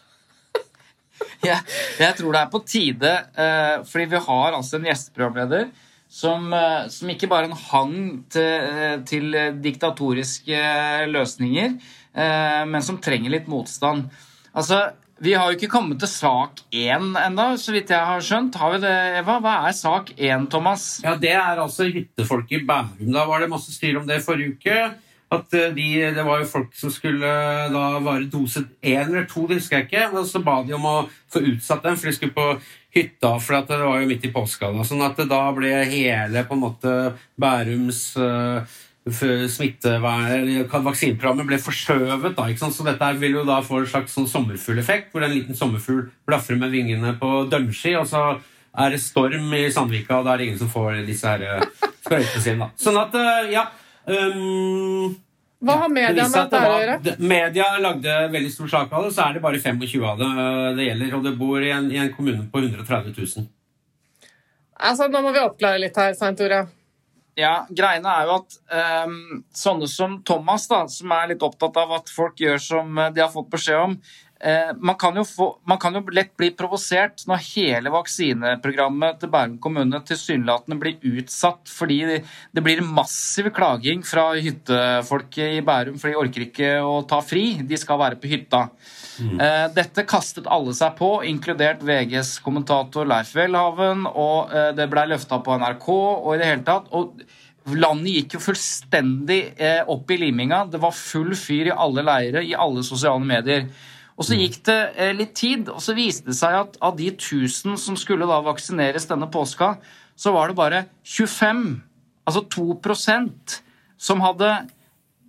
[1.49, 1.59] jeg,
[1.99, 5.71] jeg tror det er på tide, eh, fordi vi har altså en gjesteprogramleder
[6.13, 7.97] som, eh, som ikke bare er en hang
[8.33, 10.63] til, eh, til diktatoriske
[11.11, 11.79] løsninger,
[12.15, 14.11] men som trenger litt motstand.
[14.53, 14.91] Altså,
[15.23, 18.57] Vi har jo ikke kommet til sak én ennå, så vidt jeg har skjønt.
[18.59, 19.37] Har vi det, Eva?
[19.41, 21.01] Hva er sak én, Thomas?
[21.05, 23.13] Ja, Det er altså hyttefolk i Bærum.
[23.15, 24.79] Da var det masse styr om det forrige uke.
[25.33, 29.25] At eh, de, Det var jo folk som skulle eh, da være dose én eller
[29.31, 30.11] to, det husker jeg ikke.
[30.19, 30.97] Og så ba de om å
[31.33, 32.49] få utsatt dem, for de skulle på
[32.93, 34.69] hytta, for det var jo midt i påska.
[34.85, 36.97] Sånn at da ble hele på en måte
[37.41, 38.67] Bærums uh,
[40.87, 42.37] vaksineprogrammet ble forskjøvet.
[42.37, 42.71] da.
[42.71, 46.57] Så dette vil jo da få en slags sånn sommerfugleffekt, hvor en liten sommerfugl blafrer
[46.59, 48.39] med vingene på dønnski, og så
[48.73, 51.65] er det storm i Sandvika, og da er det ingen som får disse her eh,
[52.05, 52.71] sprøytene sine.
[52.81, 53.67] Sånn at, eh, ja
[54.07, 55.13] um,
[55.63, 57.17] Hva har media med dette det å gjøre?
[57.19, 60.69] Media lagde veldig stor sak av det, så er det bare 25 av det eh,
[60.79, 61.17] det gjelder.
[61.19, 63.51] Og det bor i en, i en kommune på 130 000.
[64.83, 66.65] Altså, Nå må vi oppklare litt her, Svein Tore.
[67.39, 68.57] Ja, greiene er jo at
[69.07, 69.15] um,
[69.57, 73.23] sånne som Thomas, da, som er litt opptatt av at folk gjør som eh, de
[73.25, 73.95] har fått beskjed om,
[74.83, 80.01] man, kan få, man, kan jo lett bli provosert når hele vaksineprogrammet til Bærum kommune
[80.07, 86.47] tilsynelatende blir utsatt fordi det, blir massiv klaging fra hyttefolket i Bærum, for de orker
[86.47, 87.45] ikke å ta fri.
[87.63, 88.65] De skal være på hytta.
[89.21, 89.37] Mm.
[89.39, 95.07] Uh, dette kastet alle seg på, inkludert VGs kommentator Leif Welhaven, og uh, det blei
[95.13, 96.91] løfta på NRK og i det hele tatt.
[96.91, 97.23] og
[97.79, 99.37] Landet gikk jo fullstendig
[99.87, 100.65] opp i liminga.
[100.67, 103.69] Det var full fyr i alle leire, i alle sosiale medier.
[104.19, 104.81] Og Så gikk det
[105.17, 109.09] litt tid, og så viste det seg at av de 1000 som skulle da vaksineres
[109.09, 109.77] denne påska,
[110.17, 111.83] så var det bare 25,
[112.29, 113.57] altså 2%
[113.97, 114.51] som hadde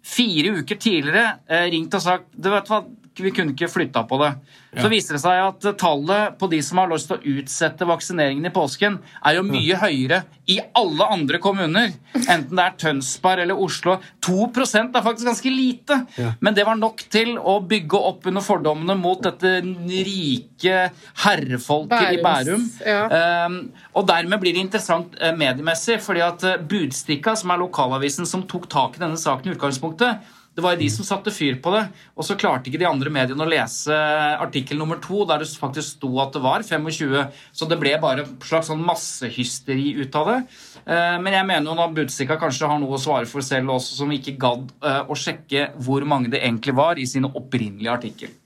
[0.03, 2.81] fire uker tidligere ringt og sagt du vet hva,
[3.19, 4.31] vi kunne ikke flytta på det.
[4.73, 8.49] Så viser det seg at tallet på de som har lyst til å utsette vaksineringen
[8.49, 11.93] i påsken, er jo mye høyere i alle andre kommuner.
[12.17, 13.99] Enten det er Tønsberg eller Oslo.
[14.25, 15.99] 2% er faktisk ganske lite.
[16.41, 20.79] Men det var nok til å bygge opp under fordommene mot dette rike
[21.23, 22.67] herrefolket i Bærum.
[23.13, 23.59] Um,
[23.93, 28.47] og dermed blir det interessant uh, mediemessig, fordi at uh, Budstikka, som er lokalavisen som
[28.49, 31.71] tok tak i denne saken i utgangspunktet, det var jo de som satte fyr på
[31.73, 31.81] det.
[32.13, 33.95] Og så klarte ikke de andre mediene å lese
[34.43, 37.17] artikkel nummer to, der det faktisk sto at det var 25.
[37.55, 40.37] Så det ble bare en slags sånn massehysteri ut av det.
[40.85, 43.97] Eh, men jeg mener jo at Budstikka kanskje har noe å svare for selv også,
[44.03, 48.39] som ikke gadd eh, å sjekke hvor mange det egentlig var i sine opprinnelige artikkel.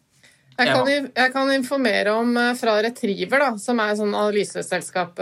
[0.58, 5.20] Jeg kan, jeg kan, informere om eh, fra Retriever, da, som er sånn analyseselskap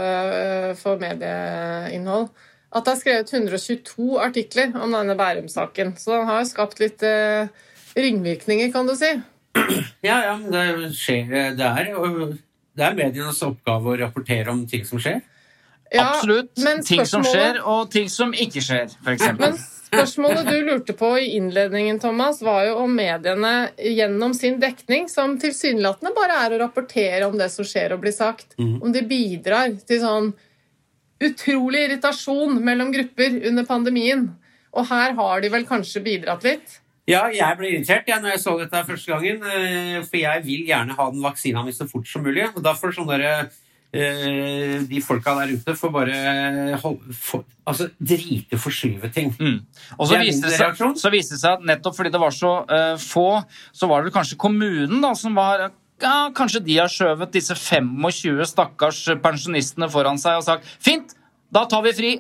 [0.80, 2.30] for medieinnhold
[2.76, 5.94] at det er skrevet 122 artikler om denne Bærum-saken.
[6.00, 7.48] Så den har skapt litt eh,
[7.96, 9.14] ringvirkninger, kan du si.
[10.04, 11.94] Ja, ja, men det skjer Det er,
[12.76, 15.22] det er medienes oppgave å rapportere om ting som skjer.
[15.94, 16.52] Ja, Absolutt.
[16.86, 19.28] Ting som skjer, og ting som ikke skjer, f.eks.
[19.40, 25.08] Men spørsmålet du lurte på i innledningen, Thomas, var jo om mediene gjennom sin dekning,
[25.12, 28.82] som tilsynelatende bare er å rapportere om det som skjer og blir sagt, mm.
[28.82, 30.34] om de bidrar til sånn
[31.24, 34.28] utrolig irritasjon mellom grupper under pandemien.
[34.76, 36.80] Og her har de vel kanskje bidratt litt?
[37.06, 39.44] Ja, jeg ble irritert ja, når jeg så dette første gangen.
[39.46, 42.48] Eh, for jeg vil gjerne ha den vaksina mi så fort som mulig.
[42.56, 43.52] Og da får sånne der,
[43.94, 46.80] eh, de folka der ute får bare
[47.14, 49.32] for, altså, drite forskyve ting.
[49.38, 49.62] Mm.
[50.00, 52.98] Og så viste, seg, så viste, det seg at nettopp fordi det var så uh,
[52.98, 53.30] få,
[53.72, 55.70] så var det kanskje kommunen da, som var
[56.02, 61.16] ja, kanskje de har skjøvet disse 25 stakkars pensjonistene foran seg og sagt fint,
[61.54, 62.16] da tar vi fri.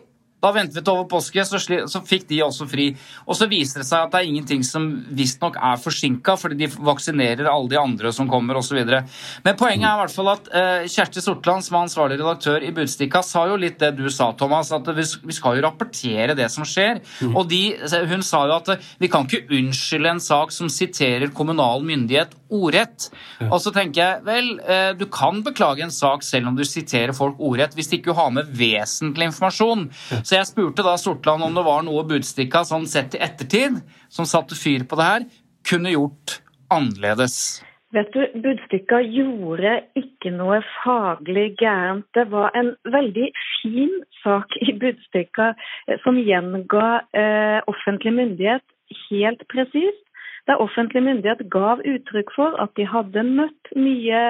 [0.45, 2.89] Da ventet vi til over påske, så, så, fikk de også fri.
[3.25, 4.83] Og så viser det seg at det er ingenting som
[5.17, 8.77] visstnok er forsinka, fordi de vaksinerer alle de andre som kommer osv.
[8.83, 12.69] Men poenget er i hvert fall at eh, Kjersti Sortland, som er ansvarlig redaktør i
[12.75, 16.51] Budstikka, sa jo litt det du sa, Thomas, at vi, vi skal jo rapportere det
[16.53, 17.01] som skjer.
[17.31, 17.63] Og de,
[18.11, 23.09] hun sa jo at vi kan ikke unnskylde en sak som siterer kommunal myndighet ordrett.
[23.49, 27.15] Og så tenker jeg vel, uh, du kan beklage en sak selv om du siterer
[27.17, 29.87] folk ordrett, hvis de ikke har med vesentlig informasjon.
[30.21, 34.27] Så jeg spurte da Sortland om det var noe Budstikka sånn sett i ettertid, som
[34.29, 35.29] satte fyr på det her,
[35.65, 36.39] kunne gjort
[36.73, 37.63] annerledes.
[37.95, 42.07] Vet du, Budstikka gjorde ikke noe faglig gærent.
[42.17, 43.29] Det var en veldig
[43.61, 45.53] fin sak i Budstikka
[45.87, 48.65] eh, som gjenga eh, offentlig myndighet
[49.07, 50.04] helt presist.
[50.45, 54.21] Der offentlig myndighet gav uttrykk for at de hadde møtt mye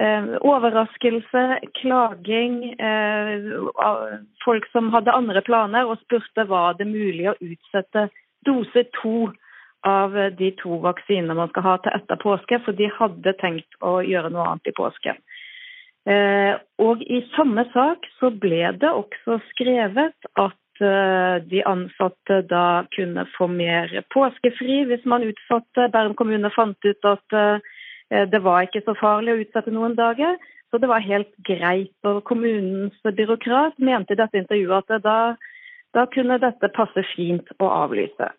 [0.00, 3.42] Eh, overraskelse, klaging, eh,
[4.44, 8.06] folk som hadde andre planer og spurte var det mulig å utsette
[8.46, 9.28] dose to
[9.84, 13.98] av de to vaksinene man skal ha til etter påske, for de hadde tenkt å
[14.06, 15.14] gjøre noe annet i påske.
[16.08, 20.61] Eh, og i samme sak så ble det også skrevet at
[21.50, 25.90] de ansatte da kunne få mer påskefri hvis man utsatte.
[25.94, 27.38] Bærum kommune fant ut at
[28.12, 30.36] Eh, det var ikke så farlig å utsette noen dager,
[30.70, 31.94] så det var helt greit.
[32.08, 35.18] Og kommunens byråkrat mente i dette intervjuet at da,
[35.96, 38.32] da kunne dette passe fint å avlyse.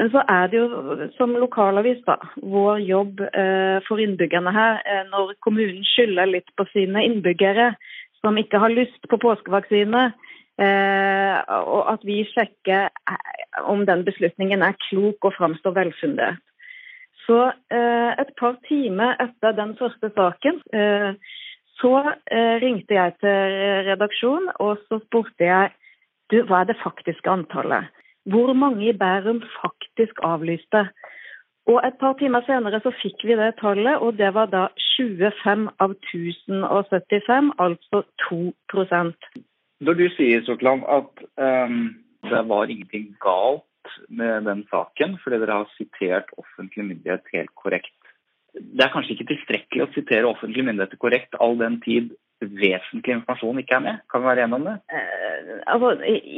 [0.00, 5.04] Men så er det jo som lokalavis da, vår jobb eh, for innbyggerne her, eh,
[5.12, 7.74] når kommunen skylder litt på sine innbyggere
[8.20, 10.29] som ikke har lyst på påskevaksine, eh,
[10.60, 16.42] og at vi sjekker eh, om den beslutningen er klok og framstår velfundert.
[17.26, 21.12] Så eh, et par timer etter den første saken eh,
[21.80, 25.70] så eh, ringte jeg til redaksjonen og så spurte jeg
[26.30, 27.88] du, hva er det faktiske antallet.
[28.30, 30.84] Hvor mange i Bærum faktisk avlyste.
[31.70, 35.68] Og et par timer senere så fikk vi det tallet, og det var da 25
[35.82, 38.40] av 1075, altså 2
[39.80, 41.82] Når du sier Sortland, at um,
[42.28, 43.64] det var ingenting galt
[44.08, 47.94] med den saken fordi dere har sitert offentlig myndighet helt korrekt.
[48.54, 53.60] Det er kanskje ikke tilstrekkelig å sitere offentlige myndigheter korrekt all den tid vesentlig informasjon
[53.60, 53.96] ikke er med?
[54.10, 54.76] Kan vi være enige om det?
[54.96, 55.90] Eh, altså,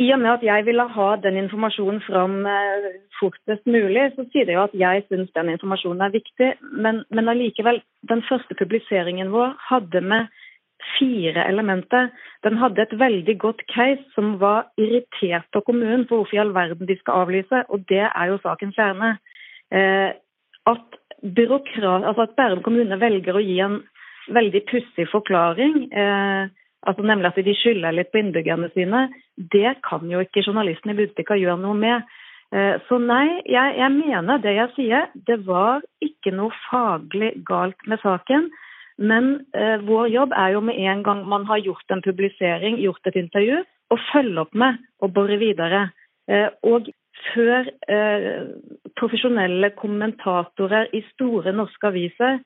[0.04, 2.88] I og med at jeg ville ha den informasjonen fram eh,
[3.20, 6.50] fortest mulig, så sier det jo at jeg syns den informasjonen er viktig.
[6.86, 10.41] Men, men allikevel, den første publiseringen vår hadde med
[10.96, 12.10] fire elementer.
[12.44, 16.54] Den hadde et veldig godt case som var irritert på kommunen for hvorfor i all
[16.54, 19.16] verden de skal avlyse, og det er jo sakens kjerne.
[19.72, 20.10] Eh,
[20.72, 23.80] at, byråkrat, altså at Bærum kommune velger å gi en
[24.32, 26.50] veldig pussig forklaring, eh,
[26.86, 30.98] altså nemlig at de skylder litt på innbyggerne sine, det kan jo ikke journalisten i
[30.98, 32.10] Budstikka gjøre noe med.
[32.52, 35.08] Eh, så nei, jeg, jeg mener det jeg sier.
[35.14, 38.50] Det var ikke noe faglig galt med saken.
[38.98, 43.06] Men eh, vår jobb er jo med en gang man har gjort en publisering, gjort
[43.08, 45.86] et intervju, å følge opp med og bore videre.
[46.28, 46.90] Eh, og
[47.32, 48.28] før eh,
[48.98, 52.40] profesjonelle kommentatorer i store norske aviser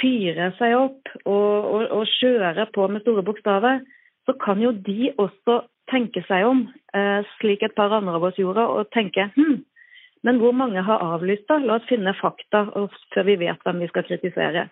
[0.00, 3.80] fyrer seg opp og, og, og kjører på med store bokstaver,
[4.28, 8.38] så kan jo de også tenke seg om, eh, slik et par andre av oss
[8.38, 9.58] gjorde, og tenke hm,
[10.22, 11.56] men hvor mange har avlyst, da?
[11.64, 14.66] La oss finne fakta før vi vet hvem vi skal kritisere.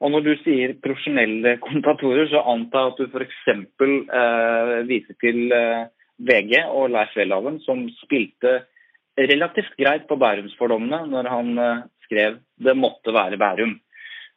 [0.00, 3.42] Og når du sier profesjonelle kommentatorer, så antar jeg at du f.eks.
[3.50, 5.86] Eh, viser til eh,
[6.18, 8.62] VG og Leif Welhaven, som spilte
[9.16, 13.80] relativt greit på Bærumsfordommene når han eh, skrev 'Det måtte være Bærum'.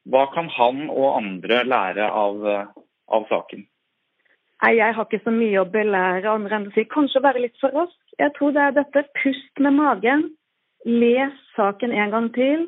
[0.09, 2.65] Hva kan han og andre lære av, eh,
[3.07, 3.65] av saken?
[4.63, 7.57] Nei, Jeg har ikke så mye å belære andre enn å si kanskje være litt
[7.61, 7.99] for rask.
[8.19, 10.29] Jeg tror det er dette pust med magen.
[10.85, 12.67] Les saken en gang til.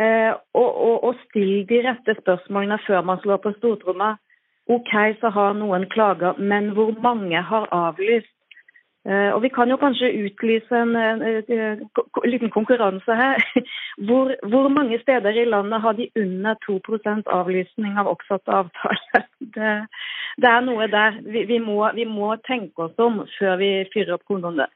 [0.00, 4.14] Eh, og, og, og still de rette spørsmålene før man slår på stortromma.
[4.70, 8.34] OK, så har noen klager, men hvor mange har avlyst?
[9.08, 13.44] Eh, og Vi kan jo kanskje utlyse en, en, en, en liten konkurranse her.
[14.06, 19.26] Hvor, hvor, mange steder i landet har de under 2% avlysning av oppsatte avtaler?
[19.56, 19.70] Det,
[20.42, 21.16] det, er noe der.
[21.26, 24.70] Vi, vi, må, vi, må, tenke oss om før vi fyrer opp kondomet.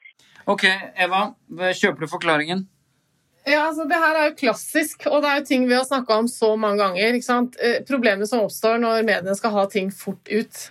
[0.51, 0.67] Ok,
[0.99, 1.29] Eva.
[1.79, 2.65] Kjøper du forklaringen?
[3.45, 6.17] Ja, altså Det her er jo klassisk, og det er jo ting vi har snakka
[6.23, 7.13] om så mange ganger.
[7.13, 7.59] ikke sant?
[7.61, 10.63] Eh, problemene som oppstår når mediene skal ha ting fort ut.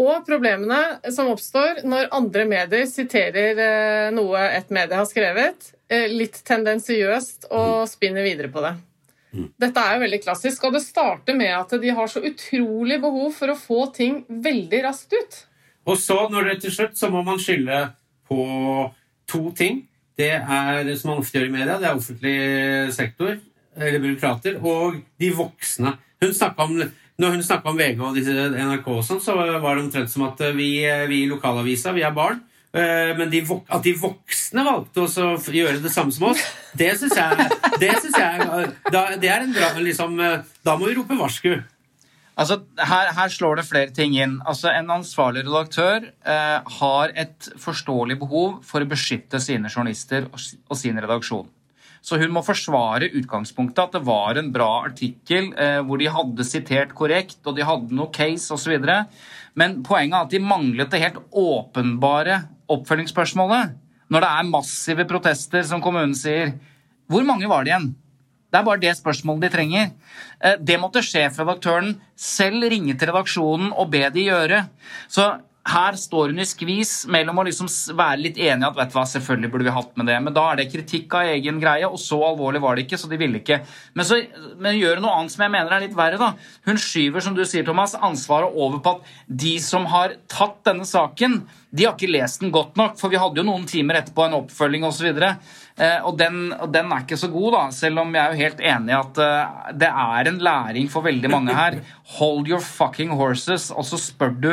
[0.00, 6.06] Og problemene som oppstår når andre medier siterer eh, noe et medie har skrevet, eh,
[6.08, 8.78] litt tendensiøst og spinner videre på det.
[9.30, 13.30] Dette er jo veldig klassisk, og det starter med at de har så utrolig behov
[13.36, 15.36] for å få ting veldig raskt ut.
[15.86, 17.84] Og så, når det til slutt, så må man skylde
[18.26, 18.40] på
[19.30, 19.84] to ting
[20.18, 22.34] det er, som man ofte gjør i media, det er offentlig
[22.94, 23.38] sektor,
[23.76, 25.94] eller byråkrater, og de voksne.
[26.20, 26.76] Hun om,
[27.20, 30.26] når hun snakka om VG og disse NRK, og sånn, så var det omtrent som
[30.28, 30.72] at vi,
[31.08, 32.42] vi i lokalavisa vi er barn.
[32.70, 36.42] Eh, men de, at de voksne valgte å gjøre det samme som oss,
[36.78, 37.48] det syns jeg,
[37.82, 41.56] det synes jeg da, det er en bra liksom, eh, Da må vi rope varsku.
[42.40, 44.38] Altså, her, her, slår det flere ting inn.
[44.48, 50.38] Altså, En ansvarlig redaktør eh, har et forståelig behov for å beskytte sine journalister og,
[50.70, 51.50] og, sin redaksjon.
[52.00, 56.48] Så hun må forsvare utgangspunktet, at det var en bra artikkel eh, hvor de hadde
[56.48, 58.88] sitert korrekt, og de hadde noe case osv.
[59.60, 62.40] Men poenget er at de manglet det helt åpenbare
[62.72, 63.76] oppfølgingsspørsmålet.
[64.10, 66.56] Når det er massive protester, som kommunen sier,
[67.10, 67.92] hvor mange var det igjen?
[68.50, 69.92] Det er bare det spørsmålet de trenger.
[70.42, 74.64] Eh, det måtte sjefredaktøren selv ringe til redaksjonen og be de gjøre.
[75.08, 75.30] Så
[75.70, 79.04] her står hun i skvis mellom å liksom være litt enig at vet du hva,
[79.08, 82.00] selvfølgelig burde vi hatt med det, men da er det kritikk av egen greie, og
[82.00, 83.60] så alvorlig var det ikke, så de ville ikke.
[83.94, 84.18] Men så
[84.60, 86.20] men gjør noe annet som jeg mener er litt verre.
[86.20, 86.32] da.
[86.66, 90.88] Hun skyver som du sier, Thomas, ansvaret over på at de som har tatt denne
[90.88, 94.26] saken, de har ikke lest den godt nok, for vi hadde jo noen timer etterpå
[94.26, 95.12] en oppfølging osv.
[95.80, 98.44] Og, eh, den, og den er ikke så god, da, selv om jeg er jo
[98.44, 101.78] helt enig i at uh, det er en læring for veldig mange her.
[102.18, 104.50] Hold your fucking horses, og så spør du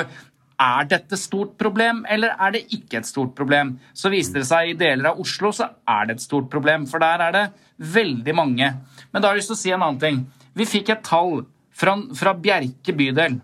[0.58, 3.76] er dette stort problem, eller er det ikke et stort problem?
[3.94, 7.04] Så viste det seg i deler av Oslo så er det et stort problem, for
[7.04, 7.46] der er det
[7.78, 8.72] veldig mange.
[9.12, 10.24] Men da har jeg lyst til å si en annen ting.
[10.58, 11.44] Vi fikk et tall
[11.78, 13.38] fra, fra Bjerke bydel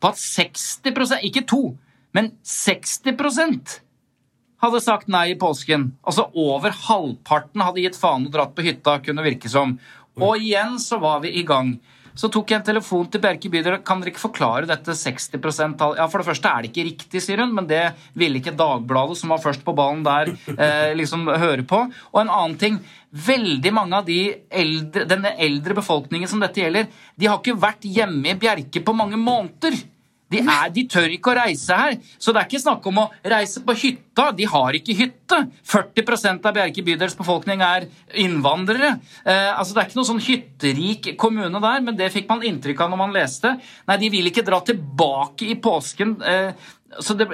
[0.00, 1.74] på at 60% ikke to,
[2.16, 3.12] men 60
[4.60, 5.90] hadde sagt nei i påsken.
[6.06, 9.78] Altså over halvparten hadde gitt faen og dratt på hytta, kunne virke som.
[10.20, 11.78] Og igjen så var vi i gang.
[12.20, 13.78] Så tok jeg en telefon til Bjerke bydel.
[13.86, 17.40] Kan dere ikke forklare dette 60% Ja, For det første er det ikke riktig, sier
[17.40, 17.84] hun, men det
[18.18, 21.84] ville ikke Dagbladet, som var først på ballen der, eh, liksom høre på.
[22.12, 22.80] Og en annen ting.
[23.10, 24.18] Veldig mange av de
[24.50, 28.94] eldre, denne eldre befolkningen som dette gjelder, de har ikke vært hjemme i Bjerke på
[28.96, 29.78] mange måneder.
[30.30, 31.96] De, er, de tør ikke å reise her.
[32.18, 34.28] Så det er ikke snakk om å reise på hytta.
[34.36, 35.40] De har ikke hytte.
[35.72, 37.88] 40% av Bjerke bydels befolkning er
[38.18, 38.94] innvandrere.
[39.24, 42.84] Eh, altså Det er ikke noe sånn hytterik kommune der, men det fikk man inntrykk
[42.84, 43.56] av når man leste.
[43.90, 46.16] Nei, de vil ikke dra tilbake i påsken.
[46.22, 47.30] Eh, så det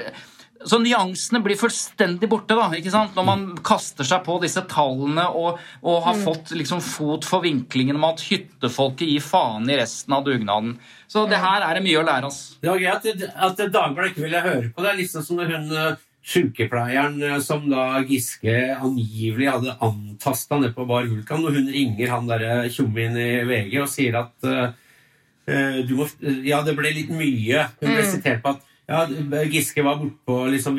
[0.67, 3.15] så nyansene blir fullstendig borte da, ikke sant?
[3.17, 6.25] når man kaster seg på disse tallene og, og har mm.
[6.27, 10.75] fått liksom fot for vinklingen om at hyttefolket gir faen i resten av dugnaden.
[11.07, 12.41] Så det her er det mye å lære oss.
[12.63, 14.91] Det var greit at, at Dagbladet ikke ville høre på det.
[14.91, 20.87] er liksom som hun sjukepleieren sykepleieren eh, som da Giske angivelig hadde antasta ned på
[20.89, 25.95] Bar Vulkan, og hun ringer han derre tjommien i VG og sier at uh, du
[25.95, 26.09] må,
[26.43, 27.69] Ja, det ble litt mye.
[27.79, 28.11] Hun ble mm.
[28.11, 29.07] sitert på at ja,
[29.51, 30.79] Giske var bortpå liksom,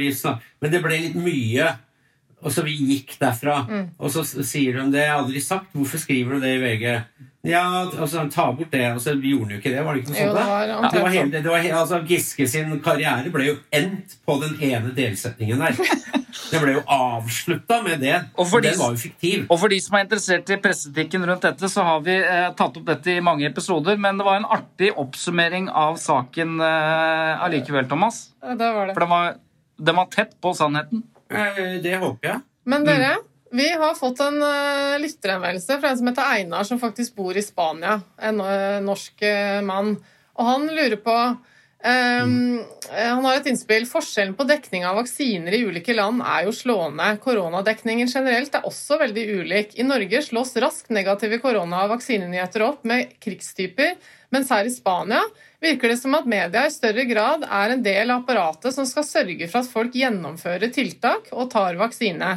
[0.61, 1.73] Men det ble litt mye.
[2.45, 3.63] Og så vi gikk derfra.
[3.65, 3.87] Mm.
[3.97, 5.01] Og så sier hun det.
[5.05, 5.71] Jeg har aldri sagt.
[5.73, 6.85] Hvorfor skriver du det i VG?
[7.47, 8.83] Ja, altså, ta bort det.
[8.93, 9.81] Og så gjorde hun jo ikke det.
[9.85, 10.29] Var det ikke noe sånt?
[10.29, 14.17] Jo, det var, det var hele, det var, altså, Giske sin karriere ble jo endt
[14.27, 15.81] på den ene delsetningen der.
[16.37, 18.13] Det ble jo avslutta med det.
[18.37, 19.45] Og for, de, den var jo fiktiv.
[19.49, 22.77] og for de som er interessert i presseetikken rundt dette, så har vi eh, tatt
[22.77, 23.97] opp dette i mange episoder.
[23.99, 28.27] Men det var en artig oppsummering av saken eh, allikevel, Thomas.
[28.43, 28.95] Ja, det var det.
[28.95, 29.39] For den var,
[29.89, 31.03] den var tett på sannheten.
[31.29, 32.43] Eh, det håper jeg.
[32.67, 33.27] Men dere, mm.
[33.59, 37.43] vi har fått en uh, lytterhenvendelse fra en som heter Einar, som faktisk bor i
[37.45, 37.99] Spania.
[38.19, 39.23] En uh, norsk
[39.67, 39.95] mann.
[40.37, 41.15] Og han lurer på
[41.87, 43.85] Um, han har et innspill.
[43.87, 47.13] Forskjellen på dekning av vaksiner i ulike land er jo slående.
[47.23, 49.77] Koronadekningen generelt er også veldig ulik.
[49.79, 53.95] I Norge slås raskt negative korona- og vaksinenyheter opp med krigstyper,
[54.35, 55.21] mens her i Spania
[55.63, 59.07] virker det som at media i større grad er en del av apparatet som skal
[59.07, 62.35] sørge for at folk gjennomfører tiltak og tar vaksine.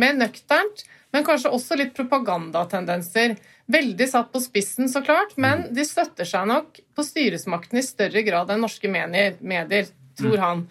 [0.00, 0.84] Mer nøkternt,
[1.14, 3.38] men kanskje også litt propagandatendenser.
[3.70, 5.72] Veldig satt på spissen, så klart, men mm.
[5.76, 10.44] de støtter seg nok på styresmakten i større grad enn norske medier, medier tror mm.
[10.44, 10.64] han.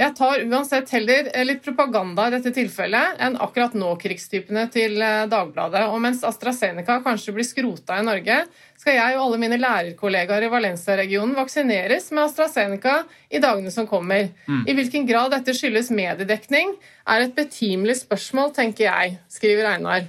[0.00, 5.84] Jeg tar uansett heller litt propaganda i dette tilfellet enn akkurat nå-krigstypene til eh, Dagbladet.
[5.92, 8.38] Og mens AstraZeneca kanskje blir skrota i Norge,
[8.80, 12.96] skal jeg og alle mine lærerkollegaer i Valencia-regionen vaksineres med AstraZeneca
[13.30, 14.32] i dagene som kommer.
[14.48, 14.64] Mm.
[14.64, 16.74] I hvilken grad dette skyldes mediedekning,
[17.06, 20.08] er et betimelig spørsmål, tenker jeg, skriver Einar.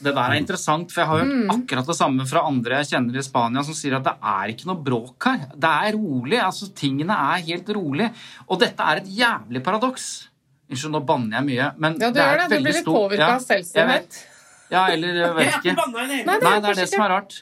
[0.00, 1.50] Det der er interessant, for jeg har hørt mm.
[1.54, 4.70] akkurat det samme fra andre jeg kjenner i Spania, som sier at det er ikke
[4.70, 5.44] noe bråk her.
[5.52, 6.40] Det er rolig.
[6.40, 8.08] altså Tingene er helt rolig.
[8.48, 10.08] Og dette er et jævlig paradoks.
[10.70, 12.48] Unnskyld, nå banner jeg mye, men ja, det er det.
[12.50, 14.20] Du blir litt påvirka av selvstendighet.
[14.70, 15.74] Ja, eller jeg vet ikke.
[16.28, 17.40] Nei, det er det som er rart.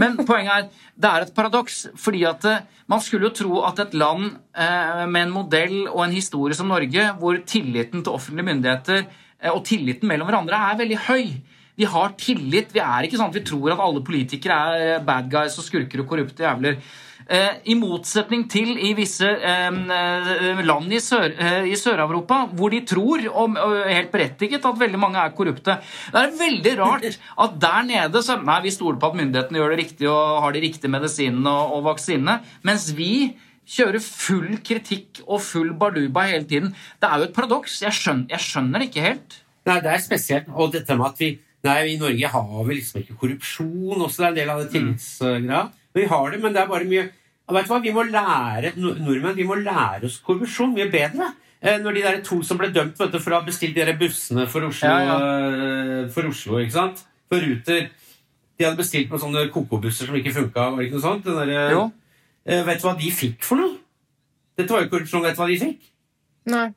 [0.00, 1.86] Men poenget er det er et paradoks.
[1.96, 6.04] fordi at eh, Man skulle jo tro at et land eh, med en modell og
[6.04, 10.78] en historie som Norge, hvor tilliten til offentlige myndigheter eh, og tilliten mellom hverandre er
[10.78, 11.24] veldig høy
[11.76, 12.72] Vi har tillit.
[12.72, 16.02] Vi er ikke sånn at vi tror at alle politikere er bad guys og skurker
[16.02, 16.78] og korrupte jævler.
[17.26, 23.56] Eh, I motsetning til i visse eh, eh, land i Sør-Europa, hvor de tror, og
[23.90, 25.74] helt berettiget, at veldig mange er korrupte.
[26.12, 29.74] Det er veldig rart at der nede så Nei, vi stoler på at myndighetene gjør
[29.74, 32.38] det riktig og har de riktige medisinene og, og vaksinene.
[32.68, 33.10] Mens vi
[33.66, 36.70] kjører full kritikk og full baluba hele tiden.
[37.02, 37.80] Det er jo et paradoks.
[37.82, 39.40] Jeg skjønner, jeg skjønner det ikke helt.
[39.66, 40.52] Nei, det er spesielt.
[40.54, 41.32] Og dette med at vi
[41.66, 44.22] Nei, i Norge har vi liksom ikke korrupsjon også.
[44.22, 45.62] Det er en del av det tillitsgreia.
[45.96, 47.06] Vi har det, men det er bare mye
[47.54, 47.80] vet du hva?
[47.82, 51.30] Vi må lære nordmenn vi må lære oss korrupsjon mye bedre.
[51.62, 53.96] Eh, når de der to som ble dømt du, for å ha bestilt de der
[53.98, 55.14] bussene for Oslo, ja, ja.
[55.16, 57.00] Eh, for Oslo ikke sant?
[57.30, 57.88] For Ruter
[58.56, 60.70] De hadde bestilt noen sånne kokobusser som ikke funka.
[60.72, 61.26] Var det ikke noe sånt?
[61.26, 61.50] Der,
[62.46, 63.74] eh, vet du hva de fikk for noe?
[64.56, 65.24] Dette var jo korrupsjon.
[65.26, 65.90] Vet du hva de fikk?
[66.48, 66.70] Nei.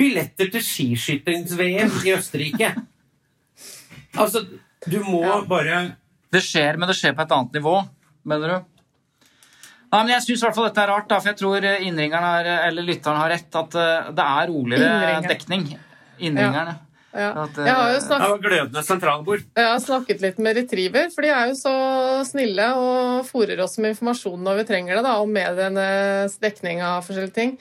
[0.00, 2.70] Billetter til skiskytings-VM i Østerrike.
[4.16, 4.44] Altså,
[4.86, 5.40] du må ja.
[5.48, 5.80] bare
[6.32, 7.76] Det skjer, men det skjer på et annet nivå,
[8.24, 8.68] mener du?
[9.90, 13.18] Nei, men Jeg syns dette er rart, da, for jeg tror innringeren har, eller lytteren
[13.18, 13.50] har rett.
[13.58, 15.28] At eh, det er roligere Innringer.
[15.32, 15.64] dekning.
[16.20, 16.76] Innringerne.
[17.10, 17.30] Ja.
[17.42, 19.42] At, eh, Jeg har jo Det snakket, var glødende sentralbord.
[19.56, 21.74] jeg har snakket litt med Retriever, for de er jo så
[22.28, 27.02] snille og fòrer oss med informasjon når vi trenger det, da, om medienes dekning av
[27.02, 27.58] forskjellige ting.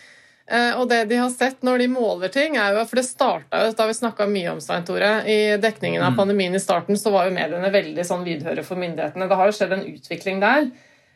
[0.52, 3.66] Eh, Og det de har sett når de måler ting, er jo For det starta
[3.68, 7.12] jo, da vi snakka mye om Stein Tore, i dekningen av pandemien i starten, så
[7.14, 9.28] var jo mediene veldig sånn lydhøre for myndighetene.
[9.30, 10.72] Det har jo skjedd en utvikling der.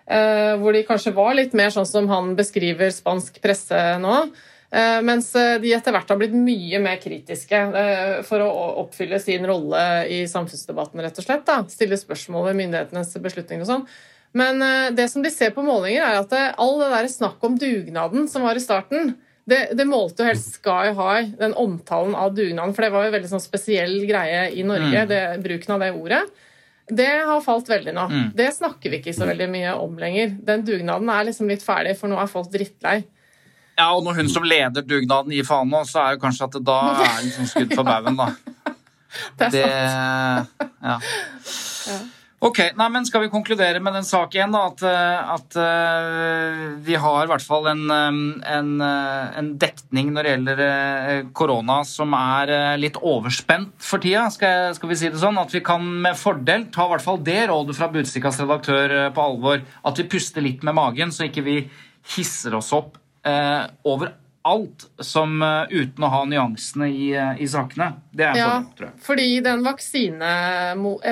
[0.07, 4.29] eh, Hvor de kanskje var litt mer sånn som han beskriver spansk presse nå.
[4.71, 10.05] Eh, Mens de etter hvert har blitt mye mer kritiske for å oppfylle sin rolle
[10.09, 11.45] i samfunnsdebatten, rett og slett.
[11.45, 11.63] da.
[11.69, 13.87] Stille spørsmål ved myndighetenes beslutninger og sånn.
[14.33, 17.43] Men eh, det som de ser på målinger, er at det, all det der snakk
[17.45, 19.13] om dugnaden som var i starten,
[19.45, 22.73] det, det målte jo helt sky high, den omtalen av dugnaden.
[22.73, 26.21] For det var jo veldig sånn spesiell greie i Norge, det, bruken av det ordet.
[26.87, 28.05] Det har falt veldig nå.
[28.35, 30.33] Det snakker vi ikke så veldig mye om lenger.
[30.47, 33.01] Den dugnaden er liksom litt ferdig, for nå er folk drittlei.
[33.77, 36.57] Ja, og når hun som leder dugnaden gir faen nå, så er jo kanskje at
[36.57, 38.31] det da er liksom skudd for baugen, da.
[39.37, 39.61] Det er Det
[40.81, 40.97] ja.
[41.85, 41.97] ja.
[42.43, 44.65] Ok, nei, men Skal vi konkludere med den saken, da?
[44.67, 47.85] At, eh, at eh, vi har i hvert fall en,
[48.43, 54.73] en, eh, en dekning når det gjelder korona som er litt overspent for tida, skal,
[54.75, 55.39] skal vi si det sånn?
[55.39, 59.29] At vi kan med fordel ta i hvert fall det rådet fra Budstikkas redaktør på
[59.29, 59.63] alvor.
[59.87, 61.57] At vi puster litt med magen, så ikke vi
[62.17, 64.11] hisser oss opp eh, over
[64.45, 67.93] alt som eh, uten å ha nyansene i, eh, i sakene.
[68.11, 69.03] Det er en Ja, fordel, tror jeg.
[69.05, 70.31] fordi den vaksine,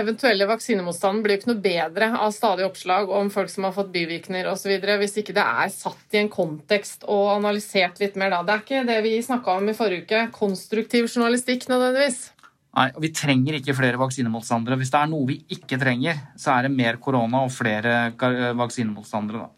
[0.02, 3.94] eventuelle vaksinemotstanden blir jo ikke noe bedre av stadige oppslag om folk som har fått
[3.94, 4.74] bivirkninger osv.
[4.82, 8.44] hvis ikke det er satt i en kontekst og analysert litt mer da.
[8.44, 10.32] Det er ikke det vi snakka om i forrige uke.
[10.36, 12.32] Konstruktiv journalistikk nødvendigvis.
[12.76, 14.78] Nei, og Vi trenger ikke flere vaksinemotstandere.
[14.80, 18.14] Hvis det er noe vi ikke trenger, så er det mer korona og flere
[18.56, 19.40] vaksinemotstandere.
[19.40, 19.50] da.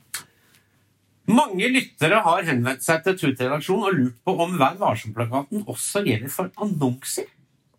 [1.31, 6.31] Mange lyttere har henvendt seg til Tut-redaksjonen og lurt på om Vær varsom-plakaten også gjelder
[6.33, 7.29] for annonser.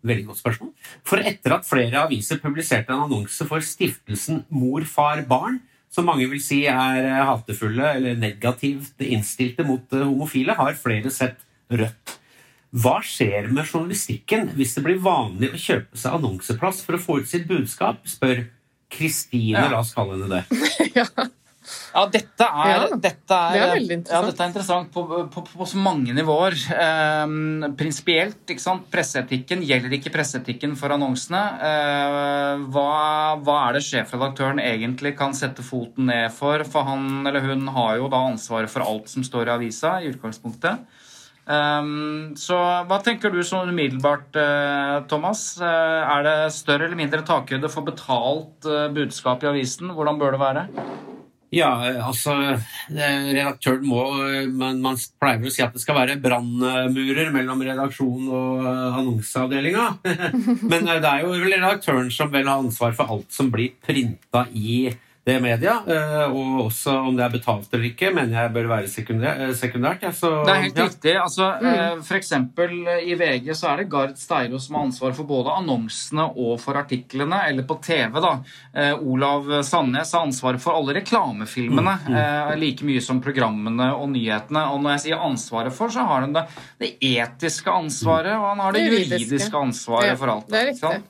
[0.05, 0.71] Veldig godt spørsmål.
[1.05, 5.59] For etter at flere aviser publiserte en annonse for stiftelsen Mor, far, barn,
[5.93, 11.13] som mange vil si er eh, hatefulle eller negativt innstilte mot eh, homofile, har flere
[11.13, 11.37] sett
[11.71, 12.17] rødt.
[12.75, 17.21] Hva skjer med journalistikken hvis det blir vanlig å kjøpe seg annonseplass for å få
[17.21, 18.43] ut sitt budskap, spør
[18.91, 19.69] Kristine, Ja.
[19.71, 20.43] la oss kalle henne det.
[20.97, 21.05] ja.
[21.95, 24.25] Ja, dette er, Ja, dette er, det er veldig interessant.
[24.25, 26.57] Ja, dette er interessant på, på, på så mange nivåer.
[27.23, 28.89] Um, Prinsipielt, ikke sant.
[28.91, 31.43] Presseetikken gjelder ikke presseetikken for annonsene.
[31.69, 32.89] Eh, hva,
[33.39, 36.65] hva er det sjefredaktøren egentlig kan sette foten ned for?
[36.67, 40.11] For han eller hun har jo da ansvaret for alt som står i avisa i
[40.11, 40.83] utgangspunktet.
[41.45, 42.57] Um, så
[42.89, 45.45] hva tenker du sånn umiddelbart, eh, Thomas?
[45.61, 45.65] Eh,
[46.17, 49.93] er det større eller mindre takhøyde for betalt eh, budskap i avisen?
[49.93, 50.65] Hvordan bør det være?
[51.55, 51.69] Ja,
[52.03, 54.01] altså eh, Redaktøren må
[54.51, 58.97] Men man pleier vel å si at det skal være brannmurer mellom redaksjon og eh,
[58.99, 59.85] annonseavdelinga.
[60.71, 63.75] Men eh, det er jo vel redaktøren som vel har ansvar for alt som blir
[63.85, 64.89] printa i
[65.25, 65.79] det media.
[65.87, 69.39] eh, Og også om det er betalt eller ikke, mener jeg bør være sekundært.
[69.41, 69.53] eh,
[70.05, 70.11] ja.
[70.13, 70.83] Så, Det er helt ja.
[70.85, 71.15] riktig.
[71.17, 75.25] Altså, eh, eksempel eh, I VG så er det Gard Steiro som har ansvar for
[75.25, 77.41] både annonsene og for artiklene.
[77.49, 78.35] Eller på TV, da.
[78.75, 81.97] Eh, Olav Sandnes har ansvaret for alle reklamefilmene.
[82.09, 84.67] eh, Like mye som programmene og nyhetene.
[84.73, 86.45] Og når jeg sier ansvaret for, så har han det,
[86.79, 89.25] det etiske ansvaret, og han har det Det juridiske.
[89.25, 90.47] juridiske ansvaret Ja, for alt.
[90.49, 91.03] det er riktig.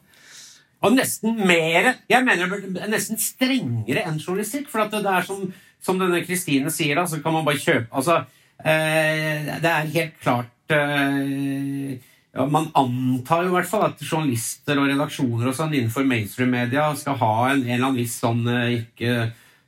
[0.84, 4.68] Og nesten mer Jeg mener det er nesten strengere enn journalistikk.
[4.72, 5.46] For det er som,
[5.84, 8.24] som denne Kristine sier, da, så kan man bare kjøpe Altså,
[8.60, 11.96] eh, det er helt klart eh,
[12.36, 16.92] ja, Man antar jo i hvert fall at journalister og redaksjoner og sånn innenfor mainstream-media
[17.00, 19.18] skal ha en, en eller annen viss sånn eh, ikke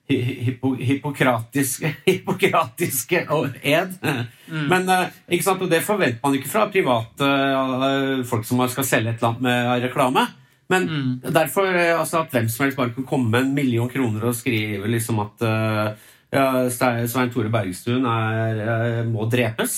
[0.07, 3.25] Hippo, hippokratiske, hippokratiske
[3.59, 3.97] ed.
[3.99, 4.61] Mm.
[4.69, 8.87] Men eh, ikke sant, og det forventer man ikke fra private eh, folk som skal
[8.87, 10.23] selge et eller annet med reklame.
[10.68, 10.88] Men
[11.24, 14.36] derfor eh, altså, at hvem som helst bare kan komme med en million kroner og
[14.36, 19.78] skrive liksom at uh, ja, Svein Tore Bergstuen er, eh, må drepes.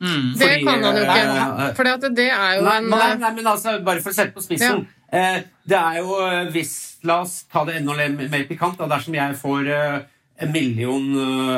[0.00, 0.30] Mm.
[0.38, 1.74] Det kan han jo ikke.
[1.76, 1.84] For
[2.16, 4.86] det er jo Nei, en nei, nei, men altså, bare for å sette på spissen.
[5.12, 6.16] Eh, det er jo
[6.54, 6.72] hvis
[7.04, 8.78] La oss ta det enda mer pikant.
[8.80, 10.00] Da, dersom jeg får eh,
[10.40, 11.06] en million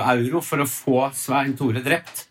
[0.00, 2.26] euro for å få Svein Tore drept,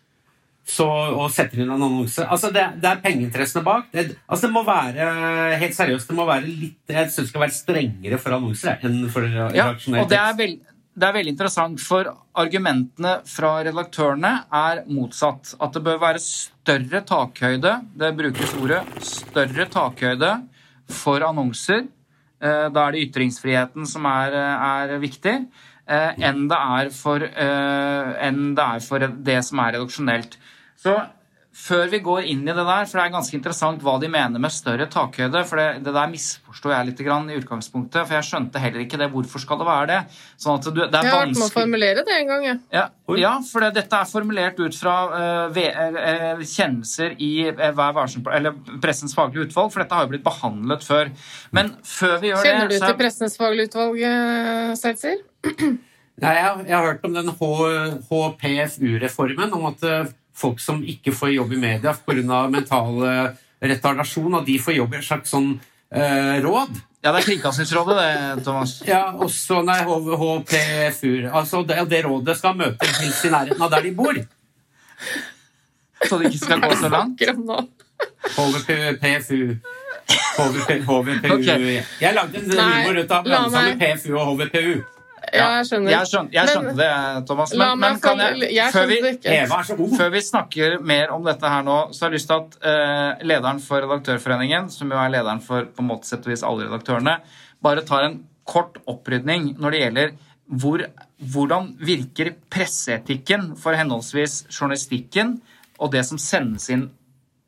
[0.62, 3.88] så, og setter inn en annonse altså det, det er pengeinteressene bak.
[3.90, 5.06] Det, altså det må være
[5.58, 9.00] helt seriøst, det må være litt Jeg syns det skal være strengere for annonser enn
[9.12, 10.60] for Ja, og det er, veld,
[10.92, 15.54] det er veldig interessant, for argumentene fra redaktørene er motsatt.
[15.62, 20.32] At det bør være større takhøyde, det brukes ordet, større takhøyde
[20.92, 21.86] for annonser
[22.42, 25.36] eh, da er det ytringsfriheten som er, er viktig,
[25.86, 30.36] eh, enn det er for, eh, enn det er for det som er redaksjonelt.
[30.82, 30.96] Så
[31.52, 34.40] før vi går inn i det der, for det er ganske interessant hva de mener
[34.40, 35.42] med større takhøyde.
[35.44, 38.96] For det, det der misforsto jeg litt grann i utgangspunktet, for jeg skjønte heller ikke
[39.02, 39.10] det.
[39.12, 39.98] Hvorfor skal det være det?
[40.40, 42.62] Sånn at du, det er Jeg har vært med å formulere det en gang, jeg.
[42.72, 42.86] ja,
[43.20, 48.48] ja, for det, dette er formulert ut fra uh, ve- eh, kjennelser i uh,
[48.80, 51.12] Pressens faglige utvalg, for dette har jo blitt behandlet før.
[51.52, 54.00] Men før vi gjør Kjenner du Kjenner du til Pressens faglige utvalg,
[54.80, 55.20] Seltzer?
[56.22, 57.28] Nei, jeg, har- jeg har hørt om den
[58.40, 59.84] HPFU-reformen, om at
[60.34, 62.46] folk som ikke får jobb i media pga.
[62.50, 65.52] mental eh, retardasjon, at de får jobb i et slags sånn
[65.92, 66.80] eh, råd.
[67.02, 68.76] Ja, det er Kringkastingsrådet, det, Thomas.
[68.86, 70.16] Ja, også, Nei, HPFUR.
[70.22, 74.20] HPFU Altså, det, det rådet skal møte helst i nærheten av der de bor.
[76.06, 77.22] Så det ikke skal gå så langt.
[78.36, 79.56] HVPFU.
[80.38, 81.66] HVPU.
[82.00, 84.82] Jeg lagde en humor ut av sammen meg- PFU og HVPU.
[85.32, 85.92] Ja, jeg skjønner.
[85.92, 87.54] Jeg skjønte, jeg Men- det, Thomas.
[87.56, 88.98] Men, men kan jeg, Jeg før vi.
[89.24, 89.62] Eva.
[89.96, 93.24] Før vi snakker mer om dette her nå, så har jeg lyst til at uh,
[93.24, 96.68] lederen for Redaktørforeningen, som jo er lederen for på en måte sett og vis alle
[96.68, 97.16] redaktørene,
[97.62, 100.14] bare tar en kort opprydning når det gjelder
[100.52, 100.82] hvor,
[101.32, 105.38] hvordan virker presseetikken for henholdsvis journalistikken
[105.78, 106.90] og det som sendes inn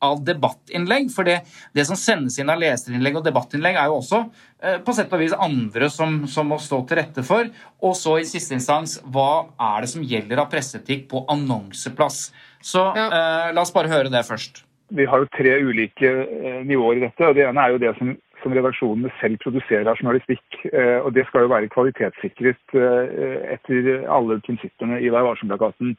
[0.04, 1.08] av debattinnlegg.
[1.14, 1.40] For det,
[1.74, 4.20] det som sendes inn av leserinnlegg og debattinnlegg, er jo også
[4.62, 7.48] eh, på sett og vis andre som, som må stå til rette for.
[7.84, 12.28] Og så i siste instans, hva er det som gjelder av presseetikk på annonseplass?
[12.64, 13.08] Så Ja.
[13.08, 14.62] eh, la oss bare høre det først.
[14.94, 17.24] Vi har jo tre ulike eh, nivåer i dette.
[17.26, 20.44] og Det ene er jo det som, som redaksjonene selv produserer av journalistikk.
[20.72, 25.96] eh, og Det skal jo være kvalitetssikret eh, etter alle prinsippene i Vær varsom-plakaten.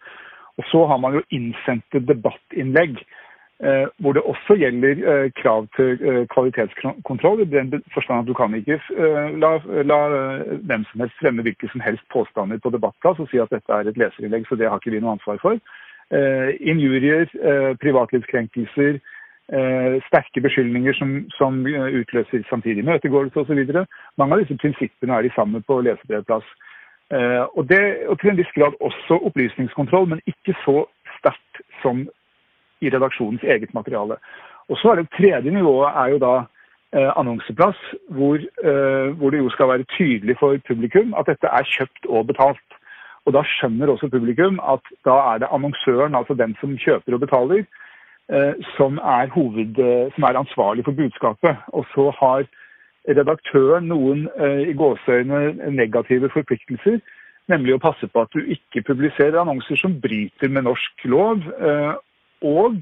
[0.56, 3.02] Og Så har man jo innsendte debattinnlegg.
[3.64, 7.42] Eh, hvor det også gjelder eh, krav til eh, kvalitetskontroll.
[7.42, 8.80] I den forstand at du kan ikke
[9.44, 9.52] la,
[9.92, 10.00] la
[10.68, 13.88] hvem som helst fremme hvilke som helst påstander på debattplass og si at dette er
[13.88, 15.60] et leserinnlegg, så det har ikke vi noe ansvar for.
[16.62, 17.26] Injurier,
[17.82, 19.00] privatlivskrenkelser,
[20.06, 23.64] sterke beskyldninger som, som utløser samtidig møtegåelse osv.
[24.18, 26.46] Mange av disse prinsippene er de samme på leserbrevplass.
[27.58, 27.74] Og,
[28.10, 30.86] og til en viss grad også opplysningskontroll, men ikke så
[31.18, 32.06] sterkt som
[32.82, 34.18] i redaksjonens eget materiale.
[34.70, 36.34] Og så er det tredje nivået er jo da
[36.96, 38.36] eh, annonseplass, hvor,
[38.70, 42.70] eh, hvor det jo skal være tydelig for publikum at dette er kjøpt og betalt.
[43.26, 47.24] Og da skjønner også publikum at da er det annonsøren, altså den som kjøper og
[47.26, 47.66] betaler,
[48.30, 51.58] eh, som, er hoved, eh, som er ansvarlig for budskapet.
[51.68, 52.46] Og så har
[53.10, 57.00] redaktøren noen eh, i gåseøyne negative forpliktelser,
[57.52, 61.94] nemlig å passe på at du ikke publiserer annonser som bryter med norsk lov, eh,
[62.42, 62.82] og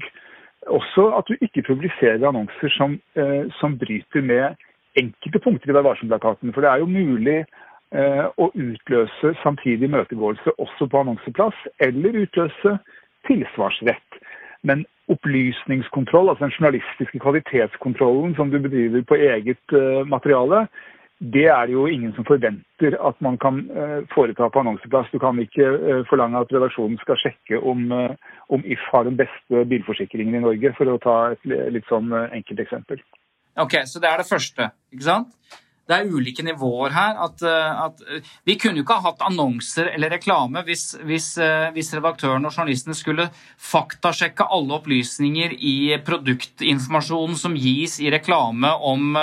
[0.66, 4.54] også at du ikke publiserer annonser som, eh, som bryter med
[4.96, 6.52] enkelte punkter i Vær varsom-plakaten.
[6.54, 7.44] For det er jo mulig
[7.92, 12.78] eh, å utløse samtidig møtegåelse også på annonseplass, eller utløse
[13.28, 14.20] tilsvarsrett.
[14.62, 20.66] Men opplysningskontroll, altså den journalistiske kvalitetskontrollen som du bedriver på eget eh, materiale,
[21.20, 25.10] det er det jo ingen som forventer at man kan eh, foreta på annonseplass.
[25.12, 28.16] Du kan ikke eh, forlange at redaksjonen skal sjekke om, eh,
[28.50, 32.64] om If har den beste bilforsikringen i Norge, for å ta et litt sånn enkelt
[32.66, 33.02] eksempel.
[33.56, 34.70] Ok, Så det er det første.
[34.92, 35.62] ikke sant?
[35.84, 37.18] Det er ulike nivåer her.
[37.26, 41.34] At, eh, at eh, Vi kunne jo ikke ha hatt annonser eller reklame hvis, hvis,
[41.36, 43.28] eh, hvis redaktøren og journalisten skulle
[43.60, 49.16] faktasjekke alle opplysninger i produktinformasjonen som gis i reklame om,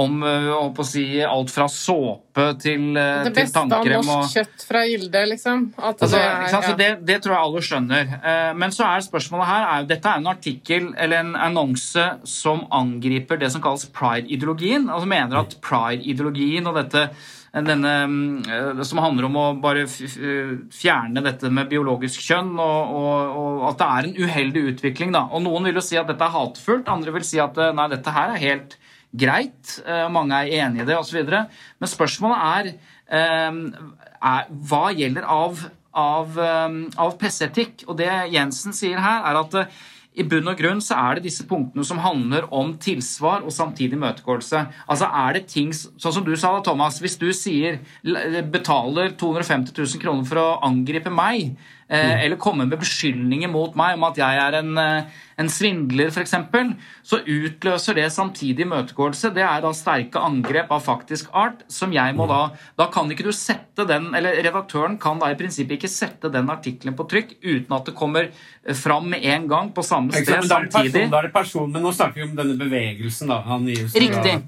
[0.00, 3.24] om å si, alt fra såpe til, tannkrem.
[3.24, 5.64] Det til beste av norsk kjøtt fra Gilde, liksom.
[5.76, 6.74] Altså, det er, ja.
[6.78, 8.14] det, det tror jeg alle skjønner.
[8.60, 13.40] Men så er spørsmålet her er Dette er en artikkel eller en annonse som angriper
[13.40, 14.88] det som kalles pride-ideologien.
[14.88, 17.08] Altså mener at pride-ideologien og dette
[17.50, 23.40] denne, mm, eh, som handler om å bare fjerne dette med biologisk kjønn, og, og,
[23.40, 25.10] og at det er en uheldig utvikling.
[25.16, 25.24] Da.
[25.34, 27.88] Og Noen vil jo si at dette er hatefullt, andre vil si at eh, nei,
[27.90, 28.78] dette her er helt
[29.10, 29.80] greit.
[29.82, 31.20] eh, Mange er enig i det osv.
[31.26, 32.72] Men spørsmålet er,
[33.18, 33.60] eh,
[34.30, 37.88] er hva gjelder av, av, eh, av presseetikk?
[37.88, 39.80] Og det Jensen sier her, er at eh,
[40.18, 43.94] i bunn og grunn så er det disse punktene som handler om tilsvar og samtidig
[43.94, 44.62] imøtegåelse.
[44.90, 46.98] Altså er det ting, Sånn som du sa da, Thomas.
[47.02, 47.78] Hvis du sier
[48.50, 51.54] betaler 250 000 kroner for å angripe meg,
[52.22, 56.36] eller komme med beskyldninger mot meg om at jeg er en, eh, en svindler, f.eks.,
[57.02, 59.32] så utløser det samtidig imøtegåelse.
[59.34, 62.40] Det er da sterke angrep av faktisk art, som jeg må da
[62.78, 66.50] Da kan ikke du sette den Eller redaktøren kan da i prinsippet ikke sette den
[66.52, 70.46] artikkelen på trykk uten at det kommer eh, fram med en gang på samme sted
[70.46, 71.08] samtidig.
[71.10, 73.28] da er det person, men nå snakker vi om denne bevegelsen.
[73.34, 73.42] da.
[73.98, 74.38] Riktig.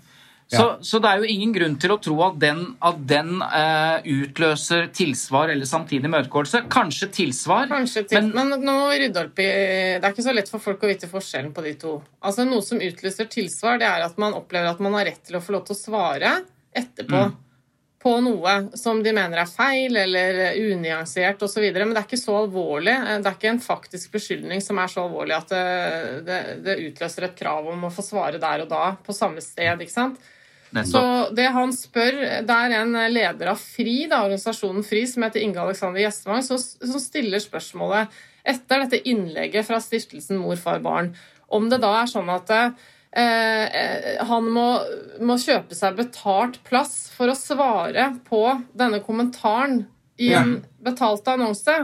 [0.53, 4.05] Så, så det er jo ingen grunn til å tro at den, at den uh,
[4.05, 6.65] utløser tilsvar eller samtidig imøtegåelse.
[6.73, 10.51] Kanskje tilsvar, Kanskje til, men men, nå rydde opp i Det er ikke så lett
[10.53, 11.95] for folk å vite forskjellen på de to.
[12.21, 15.39] Altså Noe som utløser tilsvar, det er at man opplever at man har rett til
[15.39, 16.35] å få lov til å svare
[16.73, 17.33] etterpå Mm.
[18.03, 21.63] på noe som de mener er feil eller unyansert osv.
[21.71, 22.97] Men det er ikke så alvorlig.
[22.99, 27.29] Det er ikke en faktisk beskyldning som er så alvorlig at det, det, det utløser
[27.29, 29.79] et krav om å få svare der og da på samme sted.
[29.79, 30.19] ikke sant?
[30.89, 31.03] Så
[31.37, 32.17] det han spør,
[32.49, 36.57] det er en leder av FRI, da, organisasjonen FRI, som heter Inge Alexander Gjestvang, som,
[36.59, 38.09] som stiller spørsmålet
[38.49, 41.13] etter dette innlegget fra stiftelsen Mor, far, barn,
[41.53, 44.69] om det da er sånn at eh, han må,
[45.21, 48.41] må kjøpe seg betalt plass for å svare på
[48.79, 49.85] denne kommentaren
[50.23, 51.75] i en betalt annonse.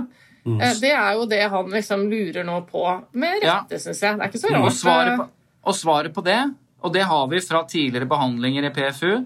[0.49, 3.61] Eh, det er jo det han liksom lurer nå på, med Ja.
[3.61, 4.16] rette, syns jeg.
[4.16, 4.78] Det er ikke så Og rart.
[4.80, 5.28] svaret, eh, på,
[5.68, 6.39] og svaret på det,
[6.83, 9.24] og det har vi fra tidligere behandlinger i PFU,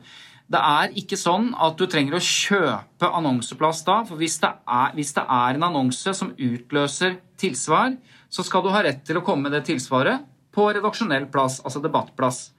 [0.53, 4.90] det er ikke sånn at du trenger å kjøpe annonseplass da, for hvis det, er,
[4.96, 7.94] hvis det er en annonse som utløser tilsvar,
[8.32, 11.80] så skal du ha rett til å komme med det tilsvaret på redaksjonell plass, altså
[11.80, 12.50] debattplass.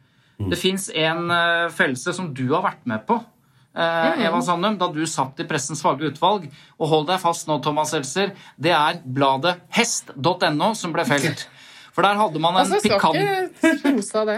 [0.50, 3.20] Det fins en uh, fellelse som du har vært med på,
[3.74, 6.46] Uh, Eva Sandum, da du satt i Pressens faglige utvalg.
[6.78, 11.48] Og hold deg fast nå, Thomas Seltzer, det er bladet hest.no som ble felt.
[11.94, 14.38] For der hadde man en Altså, jeg skal pikant ikke av det.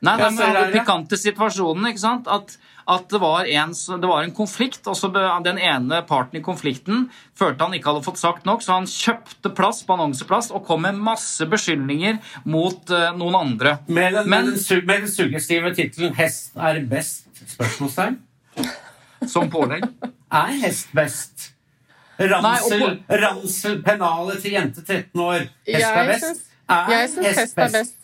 [0.00, 2.28] Nei, nei, Ja, men er Den pikante situasjonen, ikke sant?
[2.30, 2.52] At,
[2.86, 5.10] at det, var en, det var en konflikt, og så
[5.42, 9.50] den ene parten i konflikten følte han ikke hadde fått sagt nok, så han kjøpte
[9.58, 13.78] plass på annonseplass og kom med masse beskyldninger mot uh, noen andre.
[13.88, 14.54] Med den, Men-
[14.86, 17.26] med den, suggestive tittelen 'Hest er best?'
[17.56, 18.18] spørsmålstegn.
[19.26, 19.82] Som pålegg.
[20.30, 21.52] Er hest best?
[22.18, 25.44] Nei, Ransel, ransel pennalet til jente 13 år.
[25.66, 26.24] Hest er Jeg best?
[26.26, 27.94] syns, Er jeg syns hest er best.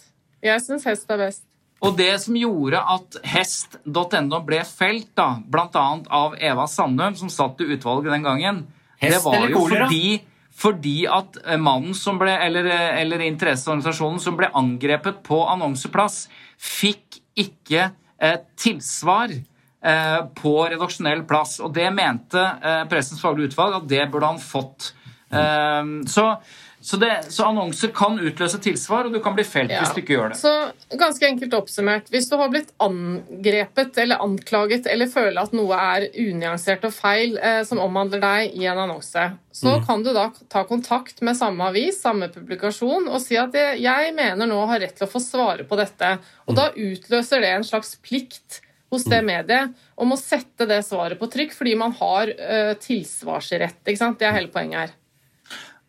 [0.43, 1.43] Jeg syns hest er best.
[1.85, 5.89] Og det som gjorde at hest.no ble felt, da, bl.a.
[6.09, 8.63] av Eva Sandum, som satt i utvalget den gangen,
[9.01, 9.89] det var jo kolera?
[9.89, 10.23] fordi,
[10.55, 16.25] fordi at eh, mannen som ble, eller, eh, eller interesseorganisasjonen som ble angrepet på annonseplass,
[16.57, 21.59] fikk ikke eh, tilsvar eh, på redaksjonell plass.
[21.61, 24.95] Og det mente eh, Pressens faglige utvalg at det burde han fått.
[25.33, 26.37] Eh, så,
[26.85, 29.81] så, det, så annonser kan utløse tilsvar, og du kan bli felt Ja.
[29.81, 30.37] hvis du ikke gjør det.
[30.39, 30.53] Så
[31.01, 36.07] ganske enkelt oppsummert, hvis du har blitt angrepet eller anklaget eller føler at noe er
[36.21, 39.87] unyansert og feil eh, som omhandler deg i en annonse, så Mm.
[39.87, 44.15] kan du da ta kontakt med samme avis, samme publikasjon, og si at det, jeg
[44.15, 46.19] mener nå har rett til å få svare på dette.
[46.47, 46.57] Og Mm.
[46.57, 48.61] da utløser det en slags plikt
[48.93, 53.75] hos det mediet om å sette det svaret på trykk, fordi man har eh, tilsvarsrett.
[53.85, 54.91] Det er hele poenget her.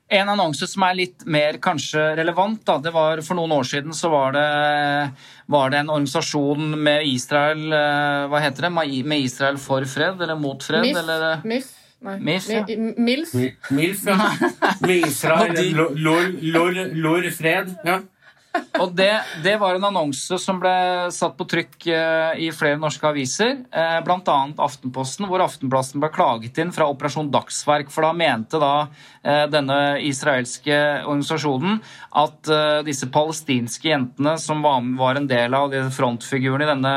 [0.08, 3.94] En annonse som er litt mer kanskje relevant, da, det var for noen år siden
[3.98, 4.44] så var det,
[5.50, 8.72] var det en organisasjon med Israel eh, Hva heter det?
[9.10, 10.86] Med Israel for fred, eller mot fred?
[10.86, 11.00] MIF?
[11.02, 11.72] Eller, eh, MIF?
[12.06, 12.20] Nei.
[12.22, 12.62] MIF, ja.
[12.70, 13.32] Mi- MILF?
[13.74, 14.18] Milf, ja.
[14.86, 15.58] Med Israel.
[15.74, 17.72] Lor, lor, lor, lor fred.
[17.88, 18.00] Ja.
[18.82, 19.12] Og det,
[19.44, 20.74] det var en annonse som ble
[21.14, 24.38] satt på trykk eh, i flere norske aviser, eh, bl.a.
[24.66, 27.92] Aftenposten, hvor Aftenplassen ble klaget inn fra Operasjon Dagsverk.
[27.94, 28.88] For da mente da
[29.24, 31.80] eh, denne israelske organisasjonen
[32.16, 32.48] at
[32.88, 36.94] disse palestinske jentene som var, en del av frontfiguren i denne,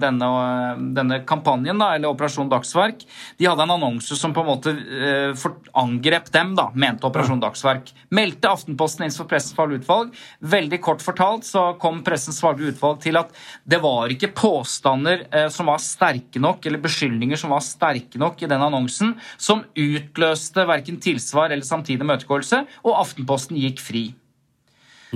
[0.00, 0.28] denne,
[0.96, 3.04] denne kampanjen, da, eller Operasjon Dagsverk,
[3.38, 4.72] de hadde en annonse som på en måte
[5.76, 7.92] angrep dem, da, mente Operasjon Dagsverk.
[8.14, 10.16] Meldte Aftenposten inn for Pressens faglige utvalg.
[10.54, 13.30] Veldig kort fortalt så kom Pressens faglige utvalg til at
[13.64, 18.42] det var ikke påstander eh, som var sterke nok, eller beskyldninger som var sterke nok
[18.42, 24.04] i den annonsen, som utløste verken tilsvar eller samtidig møtegåelse, og Aftenposten gikk fri.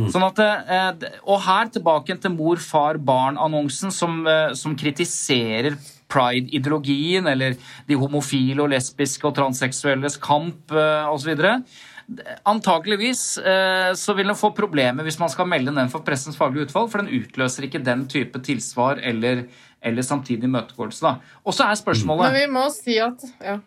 [0.06, 5.74] Sånn at, eh, og her tilbake til mor, far, barn-annonsen, som, eh, som kritiserer
[6.08, 7.56] pride-ideologien, eller
[7.88, 11.34] de homofile og lesbiske og transseksuelles kamp eh, osv.
[12.48, 16.68] Antakeligvis eh, så vil den få problemer hvis man skal melde den for Pressens faglige
[16.68, 19.42] utvalg, for den utløser ikke den type tilsvar eller,
[19.84, 21.12] eller samtidig imøtegåelse.
[21.44, 23.58] Og så er spørsmålet Men vi må si at ja.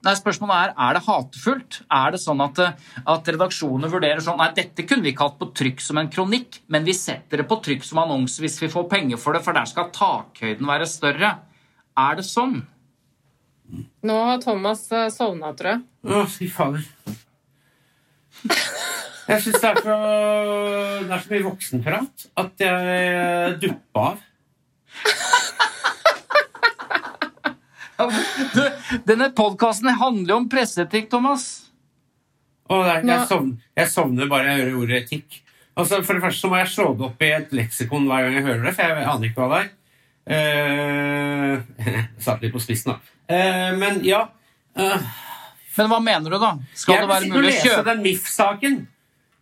[0.00, 1.78] Nei, spørsmålet er, er det hatefullt?
[1.92, 2.60] Er det sånn at,
[3.14, 6.62] at redaksjoner vurderer sånn Nei, dette kunne vi ikke hatt på trykk som en kronikk,
[6.72, 9.56] men vi setter det på trykk som annonse hvis vi får penger for det, for
[9.56, 11.34] der skal takhøyden være større.
[12.00, 12.62] Er det sånn?
[14.08, 15.84] Nå har Thomas eh, sovna, tror jeg.
[16.08, 16.86] Å, fy fader.
[19.30, 24.26] Jeg syns det, det er så mye voksenprat at jeg duppa av.
[28.00, 28.62] Du,
[29.06, 31.44] denne podkasten handler jo om presseetikk, Thomas.
[32.70, 35.40] Og det er, jeg, sovner, jeg sovner bare jeg hører ordet etikk.
[35.78, 38.36] Altså, for det første så må jeg slå det opp i et leksikon hver gang
[38.38, 39.70] jeg hører det, for jeg aner ikke hva det er.
[40.30, 41.54] Eh,
[42.24, 43.16] Satt litt på spissen, da.
[43.30, 44.24] Uh, men ja
[44.74, 45.04] eh,
[45.76, 46.54] Men hva mener du, da?
[46.74, 48.80] Skal Jeg det være mulig å kjøpe den MIF-saken.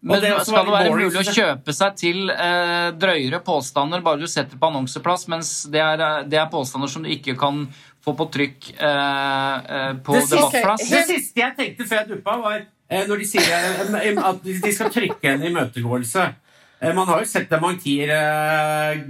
[0.01, 4.31] Men det skal det være mulig å kjøpe seg til eh, drøyere påstander bare du
[4.31, 7.65] setter på annonseplass, mens det er, eh, det er påstander som du ikke kan
[8.05, 10.85] få på trykk eh, eh, på Det siste, debattplass?
[10.93, 14.75] det siste jeg tenkte før jeg duppa, var eh, når de sier eh, at de
[14.77, 16.29] skal trykke en imøtegåelse.
[16.95, 18.13] Man har jo sett dementier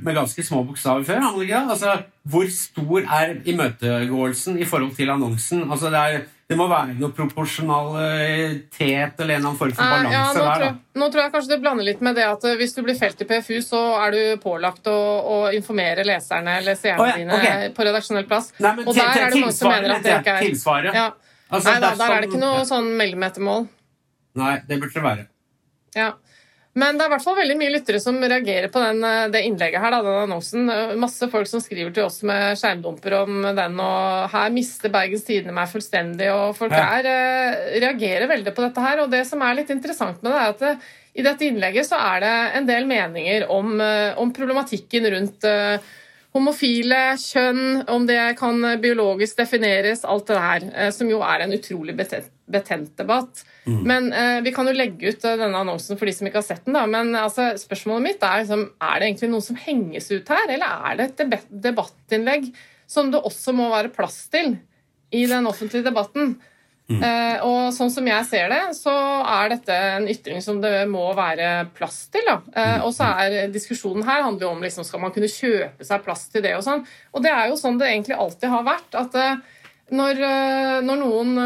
[0.00, 1.26] med ganske små bokstaver før.
[1.68, 5.66] Altså, hvor stor er imøtegåelsen i forhold til annonsen?
[5.68, 10.14] Altså, det, er, det må være noe proporsjonalitet eller en annen form for Eh, balanse
[10.14, 10.62] ja, nå, der.
[10.62, 12.96] tror, nå tror jeg kanskje det blander litt med det at eh, hvis du blir
[12.96, 14.96] felt i PFU, så er du pålagt å,
[15.34, 17.68] å informere leserne eller seerne oh, ja, dine okay.
[17.76, 18.48] på redaksjonell plass.
[18.64, 20.96] Nei, men og der er det mange som mener at det ikke er Tilsvaret.
[20.96, 21.10] Ja.
[21.48, 23.68] Altså, Nei da, der er det ikke noe sånn mellommetermål.
[24.40, 25.28] Nei, det burde det være.
[25.96, 26.10] Ja.
[26.78, 29.40] Men det er i hvert fall veldig mye lyttere som reagerer på den, eh, det
[29.48, 30.68] innlegget her, da, den annonsen.
[30.70, 35.26] Eh, Masse folk som skriver til oss med skjermdumper om den, og her mister Bergens
[35.26, 36.84] Tidende meg fullstendig, og folk Ja.
[37.00, 39.00] er, eh, reagerer veldig på dette her.
[39.02, 40.78] Og det som er litt interessant med det, er at det,
[41.18, 45.78] i dette innlegget så er det en del meninger om, eh, om problematikken rundt eh,
[46.36, 51.54] homofile, kjønn, om det kan biologisk defineres, alt det her, eh, som jo er en
[51.56, 53.44] utrolig betent, betent debatt.
[53.68, 56.46] Men eh, Vi kan jo legge ut eh, denne annonsen for de som ikke har
[56.46, 56.76] sett den.
[56.76, 60.52] da, men altså, spørsmålet mitt er liksom, er det egentlig noen som henges ut her,
[60.54, 62.50] eller er det et deb- debattinnlegg
[62.88, 64.54] som det også må være plass til
[65.12, 66.36] i den offentlige debatten?
[66.88, 71.04] Eh, og sånn som jeg ser det, så er dette en ytring som det må
[71.16, 72.24] være plass til.
[72.32, 76.06] Eh, og så er diskusjonen her handler jo om liksom, skal man kunne kjøpe seg
[76.06, 76.86] plass til det og sånn.
[77.12, 78.96] Og det er jo sånn det egentlig alltid har vært.
[78.96, 79.36] at eh,
[79.98, 81.36] når, eh, når noen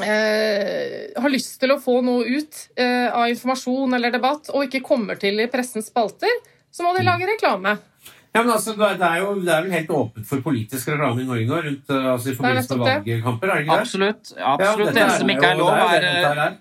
[0.00, 4.84] eh, har lyst til å få noe ut eh, av informasjon eller debatt, og ikke
[4.84, 6.32] kommer til i pressens spalter,
[6.70, 7.76] så må de lage reklame.
[8.30, 11.26] Ja, men altså, det er jo det er vel helt åpent for politisk reklame i
[11.26, 13.48] Norge nå, rundt, eh, altså, i forbindelse med valgkamper?
[13.48, 13.80] er det ikke det?
[13.80, 14.34] Absolutt.
[14.38, 14.86] Absolutt.
[14.86, 16.58] Ja, det eneste som ikke er lov, det er det eh, er.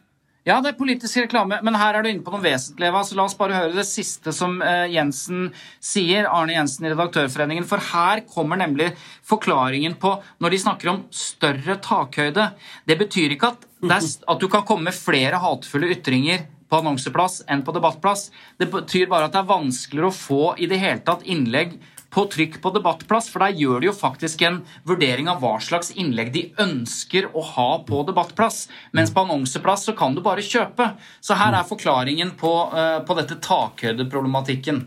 [0.48, 3.04] Ja, det er politisk reklame, men her er du inne på noe vesentlig, Eva.
[3.06, 7.68] Så la oss bare høre det siste som eh, Jensen sier, Arne Jensen i Redaktørforeningen.
[7.70, 8.90] For her kommer nemlig
[9.30, 12.48] forklaringen på når de snakker om større takhøyde.
[12.90, 16.80] Det betyr ikke at, det er, at du kan komme med flere hatefulle ytringer på
[16.80, 18.30] annonseplass enn på debattplass.
[18.62, 22.24] Det betyr bare at det er vanskeligere å få i det hele tatt innlegg på
[22.34, 26.32] trykk på debattplass, for der gjør de jo faktisk en vurdering av hva slags innlegg
[26.34, 28.64] de ønsker å ha på debattplass.
[28.98, 30.88] Mens på annonseplass så kan du bare kjøpe.
[31.22, 34.82] Så her er forklaringen på, eh, på dette takhøydeproblematikken.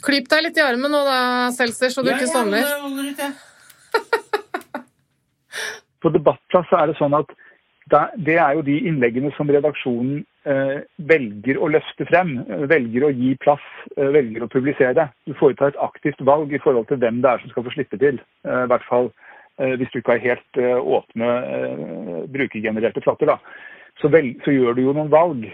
[0.00, 2.64] Klyp deg litt i armen nå da, Seltzer, så du Ja, ikke sovner.
[2.64, 3.32] ja.
[6.02, 7.30] På debattplass er det sånn at
[7.86, 13.12] det er jo de innleggene som redaksjonen eh, velger å løfte frem, eh, velger å
[13.14, 13.62] gi plass,
[13.94, 15.06] eh, velger å publisere.
[15.26, 17.98] Du foretar et aktivt valg i forhold til hvem det er som skal få slippe
[18.02, 18.18] til.
[18.46, 19.12] I hvert fall
[19.56, 21.26] hvis du ikke har helt åpne
[22.28, 23.30] brukergenererte flater.
[23.30, 23.38] Da.
[24.02, 25.46] Så, vel, så gjør du jo noen valg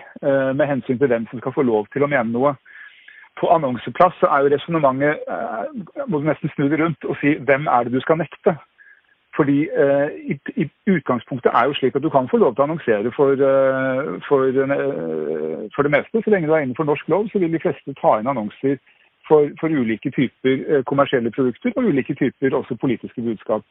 [0.58, 2.50] med hensyn til hvem som skal få lov til å mene noe.
[3.38, 5.22] På annonseplass så er jo resonnementet
[6.10, 8.56] Må du nesten snu det rundt og si hvem er det du skal nekte?
[9.36, 12.66] Fordi eh, i, i utgangspunktet er jo slik at du kan få lov til å
[12.66, 16.20] annonsere for, eh, for, eh, for det meste.
[16.20, 18.76] Så lenge du er innenfor norsk lov, så vil de fleste ta inn annonser
[19.28, 23.64] for, for ulike typer eh, kommersielle produkter og ulike typer også politiske budskap.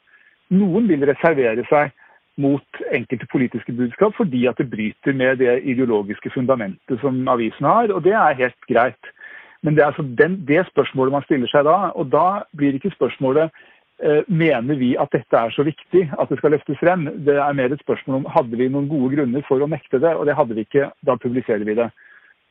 [0.49, 1.93] Noen vil reservere seg
[2.41, 7.91] mot enkelte politiske budskap fordi at det bryter med det ideologiske fundamentet som avisen har,
[7.93, 9.11] og det er helt greit.
[9.61, 12.95] Men det er altså den, det spørsmålet man stiller seg da, og da blir ikke
[12.95, 13.51] spørsmålet
[14.27, 17.03] mener vi at dette er så viktig at det skal løftes frem.
[17.25, 20.15] Det er mer et spørsmål om hadde vi noen gode grunner for å nekte det,
[20.17, 20.87] og det hadde vi ikke.
[21.05, 21.89] Da publiserer vi det.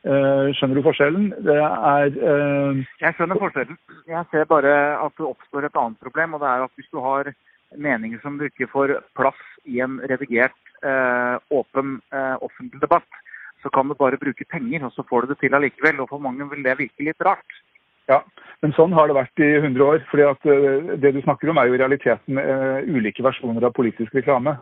[0.01, 1.27] Eh, skjønner du forskjellen?
[1.45, 2.79] Det er uh...
[3.03, 3.77] Jeg skjønner forskjellen.
[4.09, 6.33] Jeg ser bare at det oppstår et annet problem.
[6.33, 7.29] og det er at Hvis du har
[7.77, 13.19] meninger som du ikke får plass i en redigert, uh, åpen uh, offentlig debatt,
[13.61, 16.01] så kan du bare bruke penger, og så får du det til allikevel.
[16.01, 17.61] Og for mange vil det virke litt rart.
[18.09, 18.21] Ja,
[18.61, 20.03] men sånn har det vært i 100 år.
[20.09, 23.73] fordi at eh, Det du snakker om er jo i realiteten eh, ulike versjoner av
[23.77, 24.57] politisk reklame.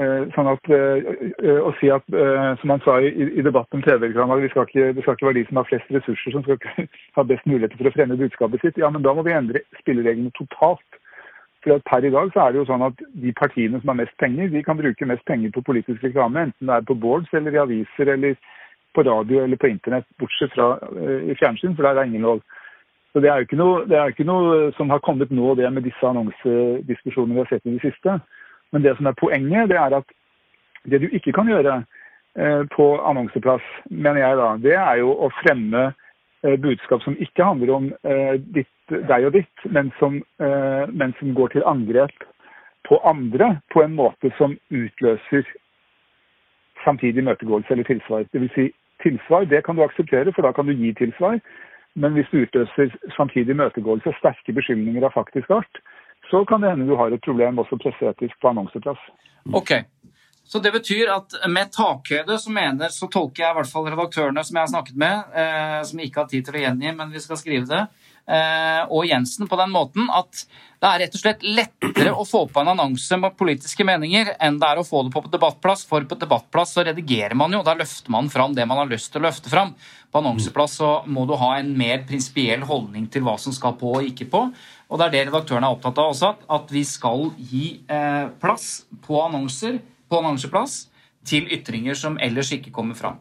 [0.00, 2.06] Eh, sånn at Å si at,
[2.60, 5.92] som han sa i, debatten om TV-reklame, det skal ikke være de som har flest
[5.92, 6.60] ressurser som skal
[7.18, 10.32] ha best muligheter for å fremme budskapet sitt, ja, men da må vi endre spillereglene
[10.38, 11.00] totalt.
[11.60, 14.14] For Per i dag så er det jo sånn at de partiene som har mest
[14.22, 17.52] penger, de kan bruke mest penger på politisk reklame, enten det er på boards eller
[17.52, 18.38] i aviser eller
[18.94, 22.26] på radio eller på internett, bortsett fra eh, i fjernsyn, for der er det ingen
[22.28, 22.40] lov.
[23.12, 26.06] Så Det er jo ikke noe, ikke noe som har kommet nå, det med disse
[26.06, 28.20] annonsediskusjonene vi har sett i det siste.
[28.72, 30.12] Men det som er poenget, det er at
[30.90, 31.80] det du ikke kan gjøre
[32.38, 37.46] eh, på annonseplass, mener jeg da, det er jo å fremme eh, budskap som ikke
[37.46, 37.90] handler om
[38.54, 40.16] ditt deg og ditt, men som,
[40.90, 42.24] men som går til angrep
[42.88, 45.46] på andre på en måte som utløser
[46.84, 48.26] samtidig imøtegåelse eller tilsvar.
[48.32, 48.68] Det vil si,
[49.02, 51.40] tilsvar det kan du akseptere, for da kan du gi tilsvar.
[51.94, 55.82] Men hvis du utløser samtidig imøtegåelse, sterke beskyldninger av faktisk art,
[56.30, 59.00] så kan det hende du har et problem også presseetisk på annonseplass.
[59.56, 59.72] Ok,
[60.50, 64.44] så det betyr at med takhøyde så mener, så tolker jeg i hvert fall redaktørene
[64.46, 67.22] som jeg har snakket med, eh, som ikke har tid til å gjengi, men vi
[67.22, 67.84] skal skrive det,
[68.30, 70.44] og Jensen på den måten at
[70.80, 74.56] det er rett og slett lettere å få på en annonse med politiske meninger enn
[74.60, 77.74] det er å få det på debattplass, for på debattplass så redigerer man jo, da
[77.76, 79.74] løfter man fram det man har lyst til å løfte fram.
[80.08, 83.92] På annonseplass så må du ha en mer prinsipiell holdning til hva som skal på
[83.98, 84.46] og ikke på.
[84.88, 88.86] Og det er det redaktøren er opptatt av også, at vi skal gi eh, plass
[89.04, 90.86] på annonser på annonseplass
[91.28, 93.20] til ytringer som ellers ikke kommer fram.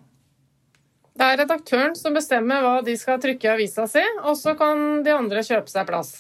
[1.20, 5.02] Det er redaktøren som bestemmer hva de skal trykke i avisa si, og så kan
[5.04, 6.14] de andre kjøpe seg plass.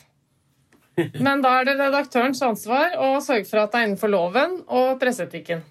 [1.25, 4.97] Men da er det redaktørens ansvar å sørge for at det er innenfor loven og
[4.99, 5.63] presseetikken.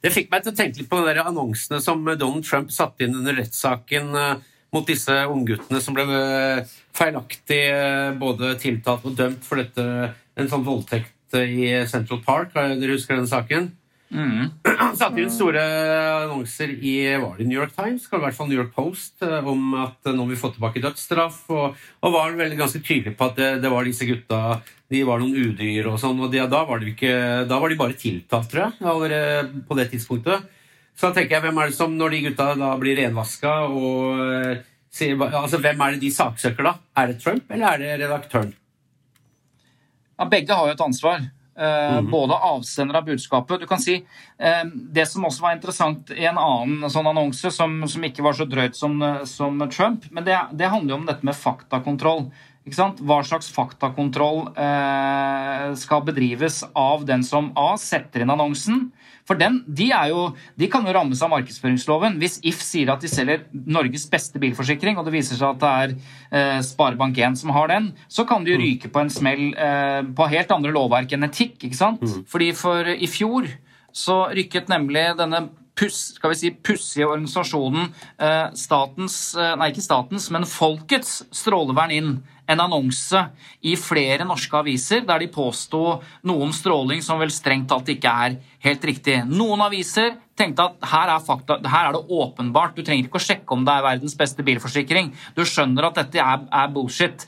[0.00, 3.18] Det fikk meg til å tenke litt på de annonsene som Donald Trump satte inn
[3.18, 9.44] under rettssaken eh, mot disse ungguttene som ble eh, feilaktig eh, både tiltalt og dømt
[9.44, 9.84] for dette,
[10.40, 12.56] en sånn voldtekt i Central Park.
[12.56, 13.68] Dere husker den saken?
[14.10, 14.50] Mm.
[14.98, 15.62] Satte inn store
[16.24, 20.10] annonser i var det New York Times, i hvert fall New York Post, om at
[20.10, 23.50] nå må vi få tilbake dødsstraff, og, og var veldig ganske tydelig på at det,
[23.62, 26.18] det, var disse gutta de var noen udyr og sånn.
[26.18, 30.48] og de, da, var da var de bare tiltalt, tror jeg, allerede på det tidspunktet.
[30.98, 34.18] Så da tenker jeg, hvem er det som, når de gutta da blir renvaska og
[34.90, 36.74] altså, Hvem er det de saksøker, da?
[36.98, 38.50] Er det Trump, eller er det redaktøren?
[40.18, 41.22] Ja, begge har jo et ansvar.
[41.60, 42.06] Mm.
[42.08, 43.60] Både avsender av budskapet.
[43.60, 47.74] Du kan si uh, Det som også var interessant i en annen sånn annonse, som,
[47.84, 48.96] som ikke var så drøyt som,
[49.28, 52.30] som Trump, men det, det, handler jo om dette med faktakontroll.
[52.70, 58.88] Hva slags faktakontroll eh, skal bedrives av den som A setter inn annonsen,
[59.30, 60.24] for den, de, jo,
[60.58, 62.18] de, kan jo rammes av markedsføringsloven.
[62.18, 65.70] Hvis If sier at de selger Norges beste bilforsikring, og det viser seg at det
[65.70, 68.64] er eh, Sparebank1 som har den, så kan de jo mm.
[68.64, 71.60] ryke på en smell eh, på helt andre lovverk enn etikk.
[71.62, 72.02] ikke sant?
[72.02, 72.26] Mm.
[72.30, 73.46] Fordi for i fjor
[73.94, 75.46] så rykket nemlig denne
[75.78, 77.88] puss, skal vi si, pussige organisasjonen
[78.20, 82.12] eh, statens, eh, nei ikke statens, men Folkets strålevern inn
[82.50, 83.20] en annonse
[83.66, 88.38] i flere norske aviser der de påsto noen stråling som vel strengt tatt ikke er
[88.64, 89.20] helt riktig.
[89.30, 93.26] Noen aviser tenkte at her er, fakta, her er det åpenbart, du trenger ikke å
[93.28, 95.12] sjekke om det er verdens beste bilforsikring.
[95.36, 97.26] Du skjønner at dette er, er bullshit.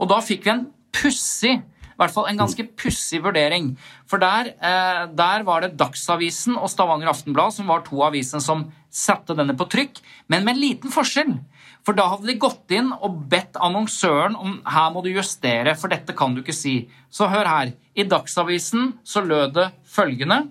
[0.00, 1.54] Og da fikk vi en pussig
[1.94, 3.68] i hvert fall en ganske pussig vurdering.
[4.10, 8.66] For der, eh, der, var det Dagsavisen og Stavanger Aftenblad som var to aviser som
[8.90, 11.36] satte denne på trykk, men med en liten forskjell.
[11.84, 15.92] For da hadde de gått inn og bedt annonsøren om her må du justere, for
[15.92, 16.78] dette kan du ikke si.
[17.12, 17.74] Så hør her.
[17.94, 20.46] I Dagsavisen så lød det følgende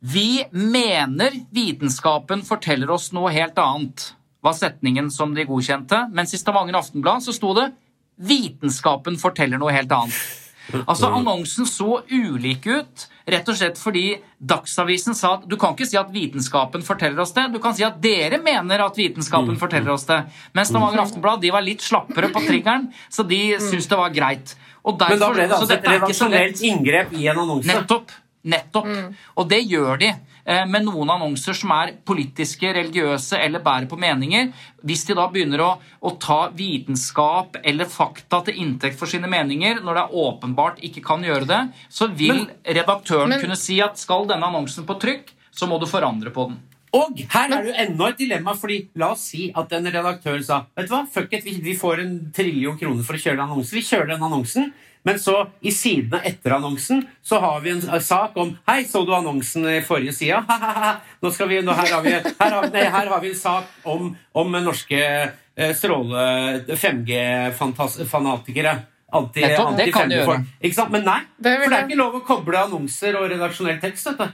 [0.00, 4.12] Vi mener vitenskapen forteller oss noe helt annet,
[4.42, 6.04] var setningen som de godkjente.
[6.14, 7.70] Mens i Stavanger Aftenblad så sto det
[8.18, 10.18] Vitenskapen forteller noe helt annet.
[10.84, 14.04] Altså, Annonsen så ulik ut rett og slett fordi
[14.38, 17.84] Dagsavisen sa at du kan ikke si at vitenskapen forteller oss det, du kan si
[17.86, 19.60] at dere mener at vitenskapen mm.
[19.60, 20.22] forteller oss det.
[20.56, 23.68] Mens Stavanger Aftenblad de var litt slappere på triggeren, så de mm.
[23.68, 24.56] syntes det var greit.
[24.88, 27.68] Derfor, Men da ble det altså et redaksjonelt inngrep i en annonse?
[27.68, 28.14] Nettopp.
[28.48, 28.88] Nettopp.
[28.88, 29.14] Mm.
[29.38, 30.12] Og det gjør de.
[30.48, 34.48] Eh, med noen annonser som er politiske, religiøse eller bærer på meninger.
[34.80, 39.82] Hvis de da begynner å, å, ta vitenskap eller fakta til inntekt for sine meninger,
[39.84, 41.60] når det er åpenbart ikke kan gjøre det,
[41.92, 45.76] så vil men, redaktøren men, kunne si at skal denne annonsen på trykk, så må
[45.82, 46.58] du forandre på den.
[46.96, 50.40] Og her er det jo enda et dilemma, fordi la oss si at en redaktør
[50.44, 53.44] sa vet du hva, fuck it, vi får en trillion kroner for å kjøre den
[53.50, 53.76] annonsen.
[53.76, 54.70] Vi kjører den annonsen.
[55.02, 59.14] Men så, i sidene etter annonsen, så har vi en sak om Hei, så du
[59.14, 60.42] annonsen i forrige side?
[61.22, 63.64] Nå skal vi, nå, her, har vi, her, har, nei, her har vi en sak
[63.88, 66.18] om, om norske eh, stråle
[66.68, 68.78] 5G-fanatikere.
[69.08, 70.44] Anti, anti det kan du gjøre.
[70.60, 70.92] Ikke sant?
[70.92, 74.06] Men nei, det for det er ikke lov å koble annonser og redaksjonell tekst.
[74.10, 74.26] Dette.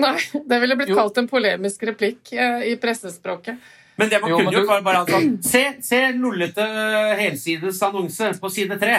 [0.00, 0.96] Nei, det ville blitt jo.
[0.98, 3.56] kalt en polemisk replikk eh, i pressespråket.
[4.00, 6.64] Men det man jo, kunne gjort, var bare altså Se, se lollete
[7.20, 8.96] helsides annonse på side tre.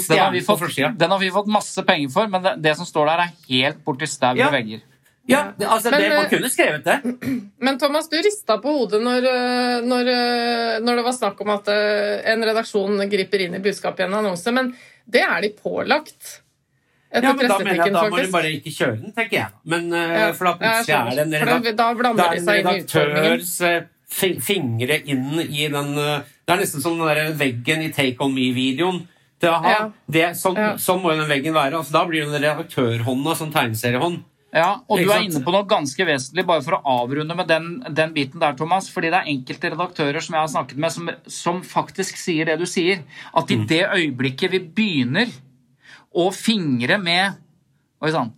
[0.00, 2.88] Sånn den, har fått, den, har vi fått, masse penger for, men det, det som
[2.88, 4.48] står der, er helt borti stau ja.
[4.54, 4.80] vegger.
[5.26, 7.00] Ja, det, altså men, det, Man kunne skrevet det.
[7.66, 9.26] Men Thomas, du rista på hodet når,
[9.86, 10.08] når,
[10.82, 14.16] når, det var snakk om at eh, en redaksjon griper inn i budskapet i en
[14.18, 14.72] annonse, men
[15.06, 16.40] det er de pålagt.
[17.12, 19.54] Etter ja, men Da mener jeg da må de bare ikke kjøre den, tenker jeg.
[19.68, 23.54] Men, eh, ja, for da plutselig er det en, redak da, da redaktørs
[24.42, 29.04] fingre inn i den Det er nesten som den der veggen i Take On Me-videoen.
[29.42, 31.80] Det, aha, det, sånn, sånn må jo den veggen være.
[31.80, 34.20] Altså, da blir det den redaktørhånda som tegneseriehånd.
[34.52, 37.70] Ja, og du er inne på noe ganske vesentlig, bare for å avrunde med den,
[37.96, 38.90] den biten der, Thomas.
[38.92, 42.58] Fordi det er enkelte redaktører som jeg har snakket med, som, som faktisk sier det
[42.60, 43.00] du sier.
[43.32, 43.54] At Mm.
[43.54, 45.32] i det øyeblikket vi begynner
[46.12, 47.40] å fingre med
[48.02, 48.32] Oi sann.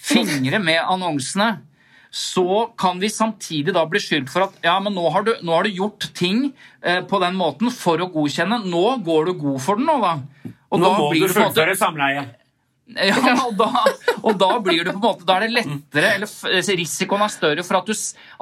[0.00, 1.60] Fingre med annonsene,
[2.14, 5.52] så kan vi samtidig da bli skyldt for at ja, men nå har du, nå
[5.52, 6.46] har du gjort ting
[6.80, 8.62] eh, på den måten for å godkjenne.
[8.70, 10.14] Nå går du god for den, nå, da.
[10.74, 12.24] Og Nå må blir du fullføre samleie.
[13.00, 13.16] ja,
[13.46, 13.68] og da,
[14.20, 17.64] og da blir det på en måte Da er det lettere, eller risikoen er større
[17.64, 17.94] for at du,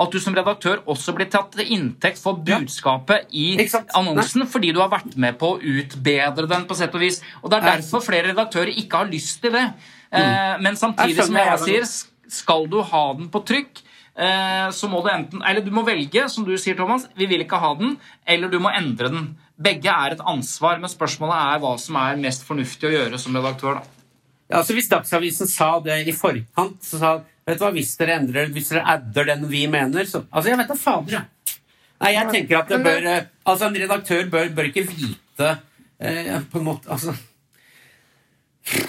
[0.02, 3.52] at du som redaktør også blir tatt til inntekt for budskapet i
[3.94, 7.20] annonsen, fordi du har vært med på å utbedre den på sett og vis.
[7.42, 9.68] Og det er derfor flere redaktører ikke har lyst til det.
[10.10, 11.86] Eh, men samtidig, som jeg sier,
[12.32, 13.84] skal du ha den på trykk,
[14.16, 17.46] eh, så må du enten Eller du må velge, som du sier, Thomas, vi vil
[17.46, 17.94] ikke ha den,
[18.26, 19.30] eller du må endre den.
[19.62, 23.36] Begge er et ansvar, men spørsmålet er hva som er mest fornuftig å gjøre som
[23.36, 23.80] redaktør.
[23.80, 24.02] da.
[24.50, 27.12] Ja, altså Hvis Dagsavisen sa det i forkant, så sa
[27.46, 30.58] vet du hva, hvis dere endrer, hvis dere adder den vi mener så, Altså, Jeg
[30.60, 31.56] vet da fader, jeg.
[32.02, 35.50] Nei, jeg tenker at det bør eh, Altså, En redaktør bør, bør ikke vite
[36.02, 37.14] eh, på en måte altså,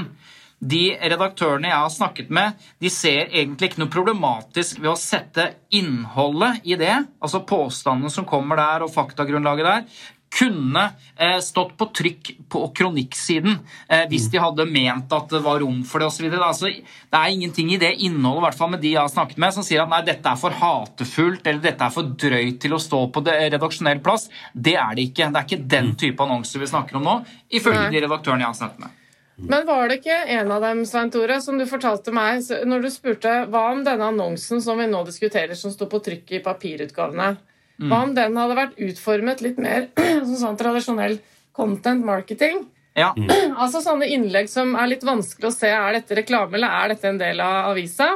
[0.57, 5.53] De redaktørene jeg har snakket med, de ser egentlig ikke noe problematisk ved å sette
[5.69, 9.85] innholdet i det, altså påstandene som kommer der, og faktagrunnlaget der,
[10.33, 10.83] kunne
[11.15, 13.55] eh, stått på trykk på kronikksiden
[13.89, 16.27] eh, hvis de hadde ment at det var rom for det osv.
[16.35, 19.55] Altså, det er ingenting i det innholdet, hvert fall med de jeg har snakket med,
[19.55, 22.81] som sier at nei, dette er for hatefullt eller dette er for drøyt til å
[22.81, 24.27] stå på det redaksjonell plass.
[24.53, 25.31] Det er det ikke.
[25.31, 27.17] Det er ikke den type annonser vi snakker om nå,
[27.59, 29.03] ifølge de redaktørene jeg har snakket med.
[29.37, 32.89] Men var det ikke en av dem, Svein Tore, som du fortalte meg når du
[32.89, 37.35] spurte hva om denne annonsen som vi nå diskuterer, som sto på trykk i papirutgavene,
[37.77, 39.87] hva om den hadde vært utformet litt mer
[40.25, 41.19] som sånn tradisjonell
[41.57, 42.65] content marketing?
[42.97, 43.11] Ja,
[43.61, 45.69] Altså sånne innlegg som er litt vanskelig å se.
[45.69, 48.15] Er dette reklame, eller er dette en del av avisa?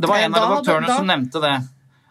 [0.00, 1.58] Det var en av redaktørene som nevnte det.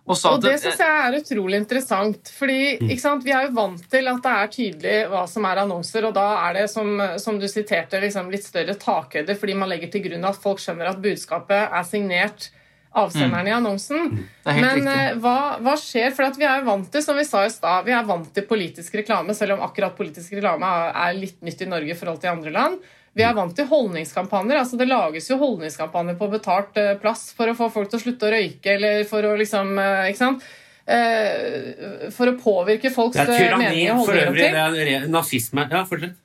[0.10, 2.32] Og sa Og det, det syns jeg er utrolig interessant.
[2.34, 5.62] fordi ikke sant, Vi er jo vant til at det er tydelig hva som er
[5.62, 9.70] annonser, og da er det, som, som du siterte, liksom litt større takhøyde, fordi man
[9.70, 12.50] legger til grunn at folk skjønner at budskapet er signert
[12.92, 14.28] avsenderen i annonsen.
[14.46, 16.12] Helt Men eh, hva, hva skjer?
[16.16, 18.30] For at vi er jo vant til, som vi sa i sted, vi er vant
[18.34, 22.22] til politisk reklame, selv om akkurat politisk reklame er, litt nytt i Norge i forhold
[22.24, 22.80] til andre land.
[23.18, 24.62] Vi er vant til holdningskampanjer.
[24.62, 28.04] altså Det lages jo holdningskampanjer på betalt uh, plass for å få folk til å
[28.06, 30.50] slutte å røyke, eller for å liksom uh, Ikke sant?
[30.90, 34.48] For å påvirke folks Det er tyranni for øvrig.
[34.50, 35.68] Det er nazisme.
[35.70, 36.16] Ja, fortsett.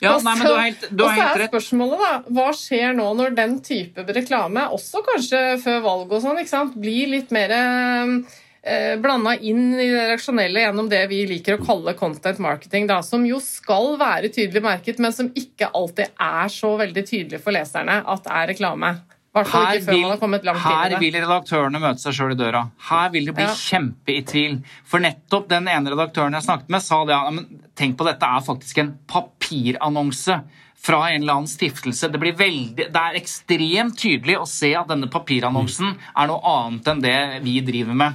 [0.00, 0.92] Ja, nei, men så- du har helt, rett.
[0.92, 5.80] og så er spørsmålet, da, hva skjer nå når den type reklame, også kanskje før
[5.82, 7.50] valg og sånn, ikke sant, blir litt mer
[8.62, 13.00] eh, blanda inn i det reaksjonelle gjennom det vi liker å kalle content marketing, da,
[13.02, 17.52] som jo skal være tydelig merket, men som ikke alltid er så veldig tydelig for
[17.52, 19.00] leserne at er reklame.
[19.46, 20.04] Her vil,
[20.64, 22.64] her vil redaktørene møte seg sjøl i døra.
[22.90, 23.54] Her vil de bli Ja.
[23.54, 24.62] kjempe i tvil.
[24.84, 27.14] For nettopp den ene redaktøren jeg snakket med, sa det.
[27.14, 30.40] Ja, men tenk på dette er faktisk en papirannonse
[30.78, 32.08] fra en eller annen stiftelse.
[32.12, 36.86] Det, blir veldig, det er ekstremt tydelig å se at denne papirannonsen er noe annet
[36.92, 38.14] enn det vi driver med.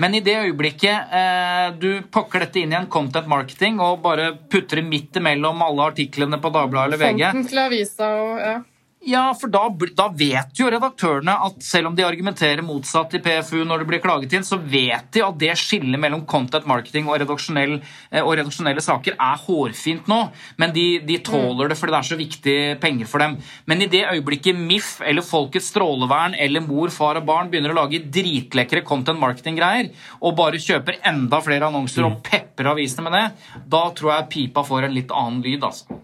[0.00, 4.32] Men i det øyeblikket eh, du pakker dette inn i en content marketing og bare
[4.50, 8.54] putter det midt imellom alle artiklene på Dagbladet eller VG Fonten til avisa og ja.
[9.00, 9.62] Ja, for da,
[9.96, 14.02] da vet jo redaktørene at selv om de argumenterer motsatt i PFU når det blir
[14.04, 17.78] klaget inn, så vet de at det skillet mellom content marketing og, redaksjonell,
[18.10, 20.18] eh, og redaksjonelle saker er hårfint nå.
[20.60, 23.38] Men de, de tåler det fordi det er så viktig penger for dem.
[23.64, 27.80] Men i det øyeblikket MIF eller Folkets strålevern eller mor, far og barn begynner å
[27.80, 29.88] lage dritlekre content marketing-greier
[30.20, 33.26] og bare kjøper enda flere annonser og pepper avisene med det,
[33.64, 36.02] da tror jeg pipa får en litt annen lyd, altså.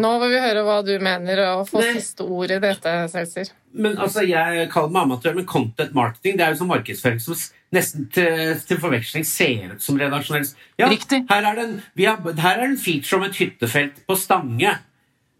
[0.00, 3.52] Nå vil vi høre hva du mener, og få siste ord i dette, Seltzer.
[3.74, 7.38] Men altså, Jeg kaller meg amatør, men content marketing det er jo sånn markedsføring som
[7.74, 10.46] nesten til, til forveksling ser ut som redaksjonell.
[10.78, 11.24] Ja, Riktig.
[11.30, 14.18] Her er, det en, vi har, her er det en feature om et hyttefelt på
[14.18, 14.76] Stange.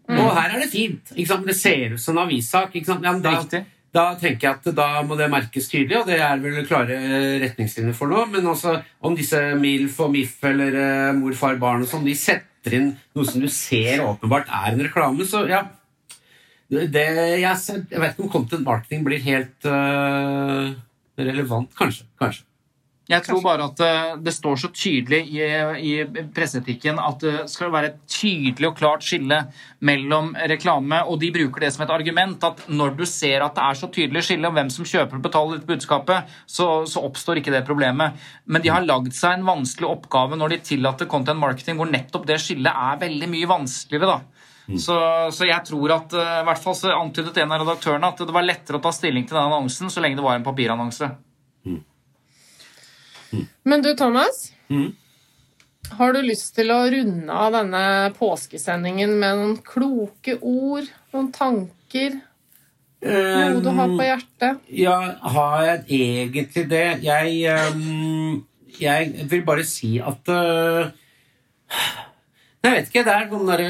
[0.05, 1.15] Og her er det fint.
[1.15, 1.47] Ikke sant?
[1.47, 2.75] Det ser ut som en avissak.
[2.75, 3.07] Ikke sant?
[3.07, 3.63] Ja, da,
[3.95, 6.99] da tenker jeg at da må det merkes tydelig, og det er vel klare
[7.41, 8.25] retningslinjer for nå.
[8.33, 8.75] Men også
[9.05, 12.95] om disse MILF og MIF eller uh, mor, far, barn og sånn, de setter inn
[13.13, 15.65] noe som du ser åpenbart er en reklame, så ja
[16.69, 17.05] det,
[17.43, 17.57] jeg,
[17.91, 20.71] jeg vet ikke om content marketing blir helt uh,
[21.19, 22.07] relevant, kanskje.
[22.17, 22.41] kanskje.
[23.05, 25.41] Jeg tror bare at eh, det står så tydelig i,
[25.77, 29.43] i presseetikken at det skal være et tydelig og klart skille
[29.85, 33.65] mellom reklame, og de bruker det som et argument at når du ser at det
[33.67, 37.43] er så tydelig skille om hvem som kjøper og betaler dette budskapet, så, så oppstår
[37.43, 38.17] ikke det problemet.
[38.49, 42.25] Men de har lagd seg en vanskelig oppgave når de tillater content marketing, hvor nettopp
[42.25, 44.15] det skillet er veldig mye vanskeligere.
[44.15, 44.45] da.
[44.81, 44.95] Så,
[45.29, 48.33] så, jeg tror at eh, i hvert fall så antydet en av redaktørene at det
[48.33, 51.11] var lettere å ta stilling til den annonsen så lenge det var en papirannonse.
[53.63, 54.51] Men du, Thomas.
[54.69, 54.93] Mm.
[55.95, 57.81] Har du lyst til å runde av denne
[58.17, 62.17] påskesendingen med noen kloke ord, noen tanker?
[63.05, 64.65] Noe du har på hjertet?
[64.73, 64.97] Ja,
[65.35, 66.85] har jeg egentlig det?
[67.05, 68.41] Jeg, ehm,
[68.79, 70.89] jeg vil bare si at øh,
[72.65, 73.05] Jeg vet ikke.
[73.05, 73.69] Det er noen derre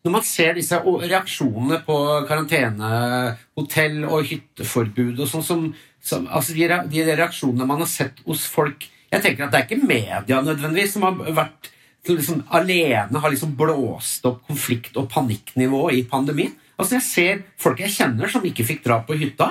[0.00, 1.98] Når man ser disse reaksjonene på
[2.30, 5.66] karantenehotell og hytteforbud og sånn som,
[6.10, 9.68] som Altså de, de reaksjonene man har sett hos folk Jeg tenker at det er
[9.68, 11.70] ikke media nødvendigvis som har vært
[12.06, 16.54] som liksom alene har liksom blåst opp konflikt- og panikknivået i pandemien.
[16.78, 19.50] Altså Jeg ser folk jeg kjenner som ikke fikk dra på hytta.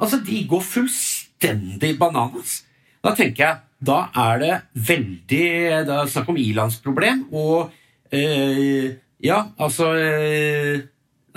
[0.00, 2.62] Altså De går fullstendig bananas.
[3.04, 5.44] Da tenker jeg da er det veldig
[5.88, 7.26] Det er snakk om ilandsproblem.
[7.32, 7.70] Og
[8.12, 10.80] øh, ja, altså eh,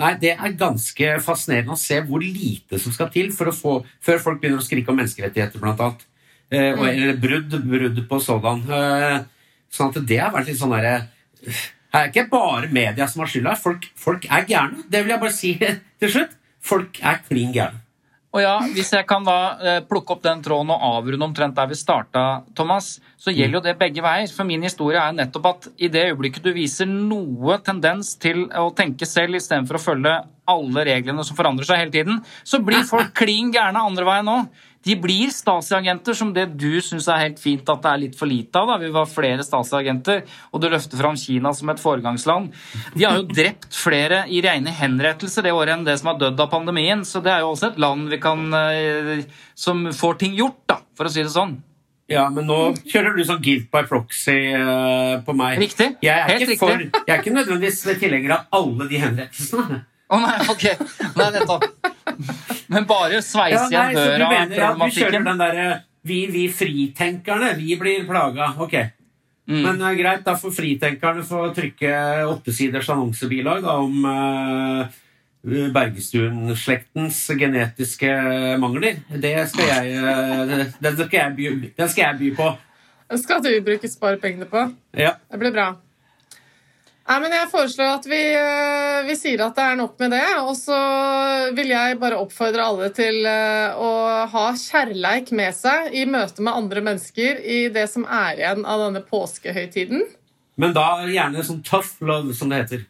[0.00, 3.74] Nei, det er ganske fascinerende å se hvor lite som skal til for å få,
[4.02, 6.02] før folk begynner å skrike om menneskerettigheter, blant annet.
[6.50, 8.64] Eh, og, eller brudd, brudd på sådan.
[8.66, 9.20] Eh,
[9.74, 10.96] sånn at det har vært litt sånn derre
[11.44, 13.54] Det er ikke bare media som har skylda.
[13.60, 14.82] Folk, folk er gærne.
[14.90, 15.54] Det vil jeg bare si
[16.02, 16.34] til slutt.
[16.64, 17.83] Folk er klin gærne.
[18.34, 21.68] Og ja, Hvis jeg kan da eh, plukke opp den tråden og avrunde omtrent der
[21.70, 24.26] vi starta, Thomas, så gjelder jo det begge veier.
[24.34, 28.72] For min historie er nettopp at i det øyeblikket du viser noe tendens til å
[28.74, 30.16] tenke selv istedenfor å følge
[30.50, 34.50] alle reglene som forandrer seg hele tiden, så blir folk klin gærne andre veien òg.
[34.84, 38.30] De blir Stasi-agenter, som det du syns er helt fint at det er litt for
[38.30, 38.72] lite av.
[38.72, 38.78] da.
[38.82, 42.52] Vi var flere Stasi-agenter, og du løfter fram Kina som et foregangsland.
[42.94, 46.40] De har jo drept flere i rene henrettelser det året enn det som har dødd
[46.40, 49.24] av pandemien, så det er jo også et land vi kan, eh,
[49.58, 51.58] som får ting gjort, da, for å si det sånn.
[52.10, 55.56] Ja, men nå kjører du sånn guilt by proxy uh, på meg.
[55.62, 55.94] Riktig.
[56.04, 56.58] Helt ikke riktig.
[56.60, 59.80] for, jeg er ikke nødvendigvis tilhenger av alle de henrettelsene.
[60.14, 60.64] Å nei, ok.
[61.18, 61.66] Nei, nettopp.
[62.70, 65.68] Men bare sveise Ja, igjen så du døra av mener at du kjører den derre
[66.04, 68.52] vi, vi fritenkerne, vi blir plaga.
[68.60, 68.74] Ok.
[69.48, 69.62] Mm.
[69.62, 71.94] Men uh, greit, da får fritenkerne få trykke
[72.28, 75.00] åttesiders annonsebilag da, om uh,
[75.44, 78.12] Bergestuen-slektens genetiske
[78.60, 79.02] mangler.
[79.10, 82.46] Det skal jeg, eh, den, skal jeg by, den skal jeg by på.
[83.20, 84.62] Skal du bruke sparepengene på?
[84.96, 85.18] Ja.
[85.28, 85.66] Det blir bra.
[87.04, 90.22] Nei, men Jeg foreslår at vi, eh, vi sier at det er nok med det.
[90.40, 90.76] Og så
[91.56, 93.90] vil jeg bare oppfordre alle til eh, å
[94.32, 98.86] ha kjærleik med seg i møte med andre mennesker i det som er igjen av
[98.86, 100.06] denne påskehøytiden.
[100.56, 102.86] Men da gjerne sånn tough love, som det heter.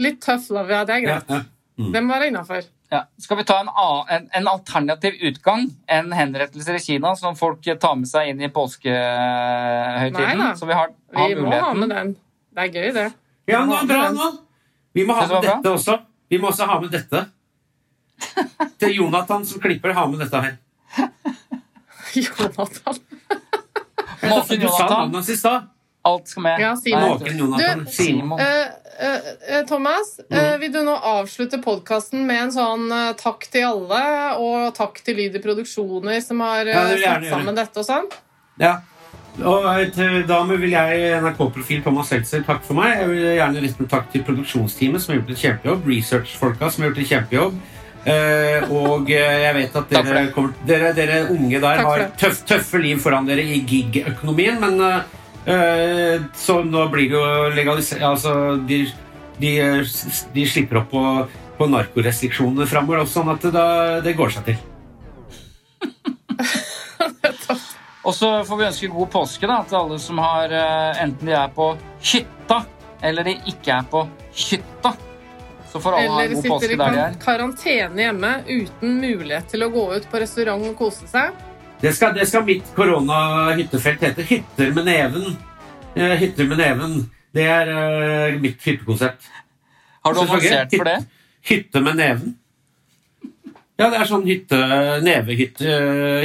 [0.00, 0.82] Litt tough love, ja.
[0.88, 1.30] Det er greit.
[1.30, 1.46] Ja, ja.
[1.80, 1.92] Mm.
[1.94, 2.66] Det må være innafor.
[2.90, 3.04] Ja.
[3.22, 3.70] Skal vi ta en,
[4.10, 8.48] en, en alternativ utgang enn henrettelser i Kina, som folk tar med seg inn i
[8.48, 10.42] Nei påskehøytiden?
[10.42, 10.50] da.
[10.58, 12.12] Så vi har, har Vi må ha med den.
[12.60, 13.06] Det er gøy, det.
[13.48, 14.30] Ja, nå, bra nå!
[14.92, 15.94] Vi må ha med dette også.
[16.28, 17.22] Vi må også ha med dette.
[18.82, 20.58] Til Jonathan som klipper, ha med dette her.
[22.20, 22.98] Jonathan.
[24.20, 25.70] Måken Du sa Jonathan.
[26.02, 26.60] Alt skal med.
[26.60, 27.08] Ja, Simon.
[27.08, 27.84] Måken Jonathan.
[27.84, 28.40] Du, Simon.
[28.40, 33.48] Uh, eh, eh, Thomas, eh, vil du nå avslutte podkasten med en sånn eh, takk
[33.52, 34.04] til alle,
[34.36, 37.88] og takk til Lyd i Produksjoner som har eh, Ja, jeg satt sammen dette og
[37.88, 38.08] sånn?
[38.60, 38.78] Ja.
[39.38, 42.96] Og eh, da vil jeg, NRK-profil Thomas Seltzer, takke for meg.
[42.98, 45.86] Jeg vil gjerne rette en takk til produksjonsteamet som har gjort en kjempejobb.
[45.92, 47.60] Research-folka som har gjort en kjempejobb.
[48.00, 52.80] Eh, og eh, jeg vet at dere, kommer, dere, dere unge der har tøff, tøffe
[52.80, 55.18] liv foran dere i gig-økonomien, men eh,
[55.52, 58.86] eh, så nå blir det jo legalisert Altså, de,
[59.40, 59.52] de,
[60.32, 61.04] de slipper opp på,
[61.60, 63.66] på narkorestriksjonene framover, også, sånn at det, da,
[64.04, 64.58] det går seg til.
[68.04, 71.34] Og så får vi ønske god påske da, til alle som har eh, enten de
[71.36, 72.62] er på hytta
[73.04, 74.02] eller de ikke er på
[74.46, 74.94] hytta.
[75.70, 77.18] Så får alle ha Eller en god sitter påske i der de er.
[77.22, 81.36] karantene hjemme uten mulighet til å gå ut på restaurant og kose seg?
[81.80, 84.24] Det skal, det skal mitt korona-hyttefelt hete.
[84.28, 85.36] Hytter med neven.
[85.94, 86.98] Eh, hytter med neven.
[87.32, 89.28] Det er eh, mitt hyttekonsept.
[90.04, 90.98] Har du annonsert for det?
[91.48, 92.34] Hytte med neven.
[93.80, 94.58] Ja, det er sånn hytte...
[95.06, 95.76] Nevehytte...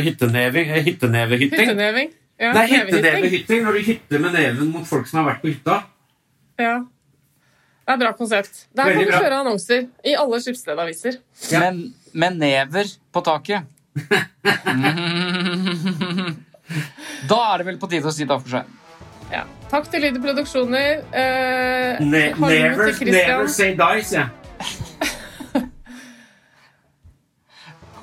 [0.06, 0.74] Hytteneving...
[0.76, 1.62] eh, Hyttenevehytting.
[1.70, 2.12] Hytteneving?
[2.36, 3.00] Ja, Nei, nevehytting.
[3.00, 5.78] hyttenevehytting når du hytter med neven mot folk som har vært på hytta.
[6.60, 6.74] Ja.
[7.86, 8.66] Det er et bra konsept.
[8.76, 11.20] Der kan du kjøre annonser i alle skipsstedaviser.
[11.54, 11.62] Ja.
[11.64, 11.80] Men
[12.18, 13.72] med never på taket.
[17.30, 18.66] Da er det vel på tide å si takk for seg.
[19.32, 19.44] Ja.
[19.70, 21.04] Takk til Lyder Produksjoner.
[21.14, 24.26] Eh, Ne never, never say dice, ja.
[24.26, 24.30] jeg.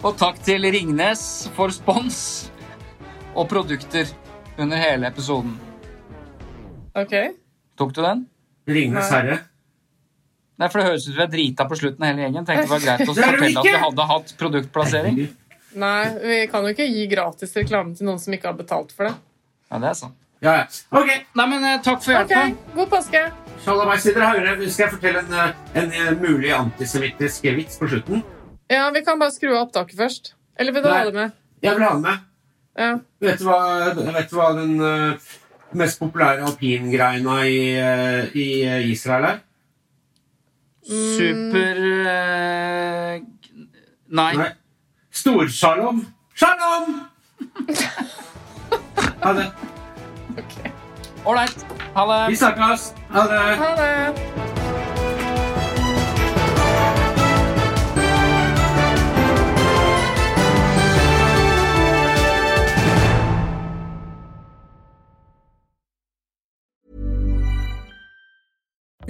[0.03, 1.21] Og takk til Ringnes
[1.57, 2.17] for spons
[3.39, 4.09] og produkter
[4.61, 5.53] under hele episoden.
[6.99, 7.15] Ok.
[7.79, 8.25] Tok du den?
[8.69, 9.39] Ringenes herre.
[10.61, 12.49] Nei, for Det høres ut som vi er drita på slutten av hele gjengen.
[12.49, 15.23] Tenkte det var greit å fortelle at vi hadde hatt produktplassering.
[15.83, 19.09] Nei, vi kan jo ikke gi gratis reklame til noen som ikke har betalt for
[19.09, 19.15] det.
[19.71, 20.19] Ja, det er sant.
[20.43, 20.67] Ja, ja.
[20.99, 21.09] Ok,
[21.39, 22.55] Nei, men eh, takk for Ok, Okay.
[22.75, 23.21] God påske!
[23.63, 28.25] Sjalabaisidere Haure, skal jeg fortelle en, en, en eh, mulig antisemittisk vits på slutten?
[28.73, 30.35] Ja, Vi kan bare skru av opptaket først.
[30.57, 30.99] Eller vil du Nei.
[30.99, 31.39] ha det med?
[31.63, 32.29] Jeg vil ha det med.
[32.79, 32.93] Ja.
[33.21, 33.61] Vet du hva,
[34.17, 35.33] vet du hva den uh,
[35.77, 39.43] mest populære alpingreina i, uh, i eh, Israel er?
[40.89, 43.21] Super uh,
[44.13, 44.33] Nei.
[44.41, 44.49] Nei.
[45.13, 46.07] Storslalåm.
[46.35, 46.97] Shalom!
[49.23, 49.47] Ha det.
[51.29, 51.69] Ålreit.
[51.95, 52.25] Ha det.
[52.33, 52.91] Vi snakkes.
[53.13, 53.45] Ha det.
[53.61, 54.62] Ha det!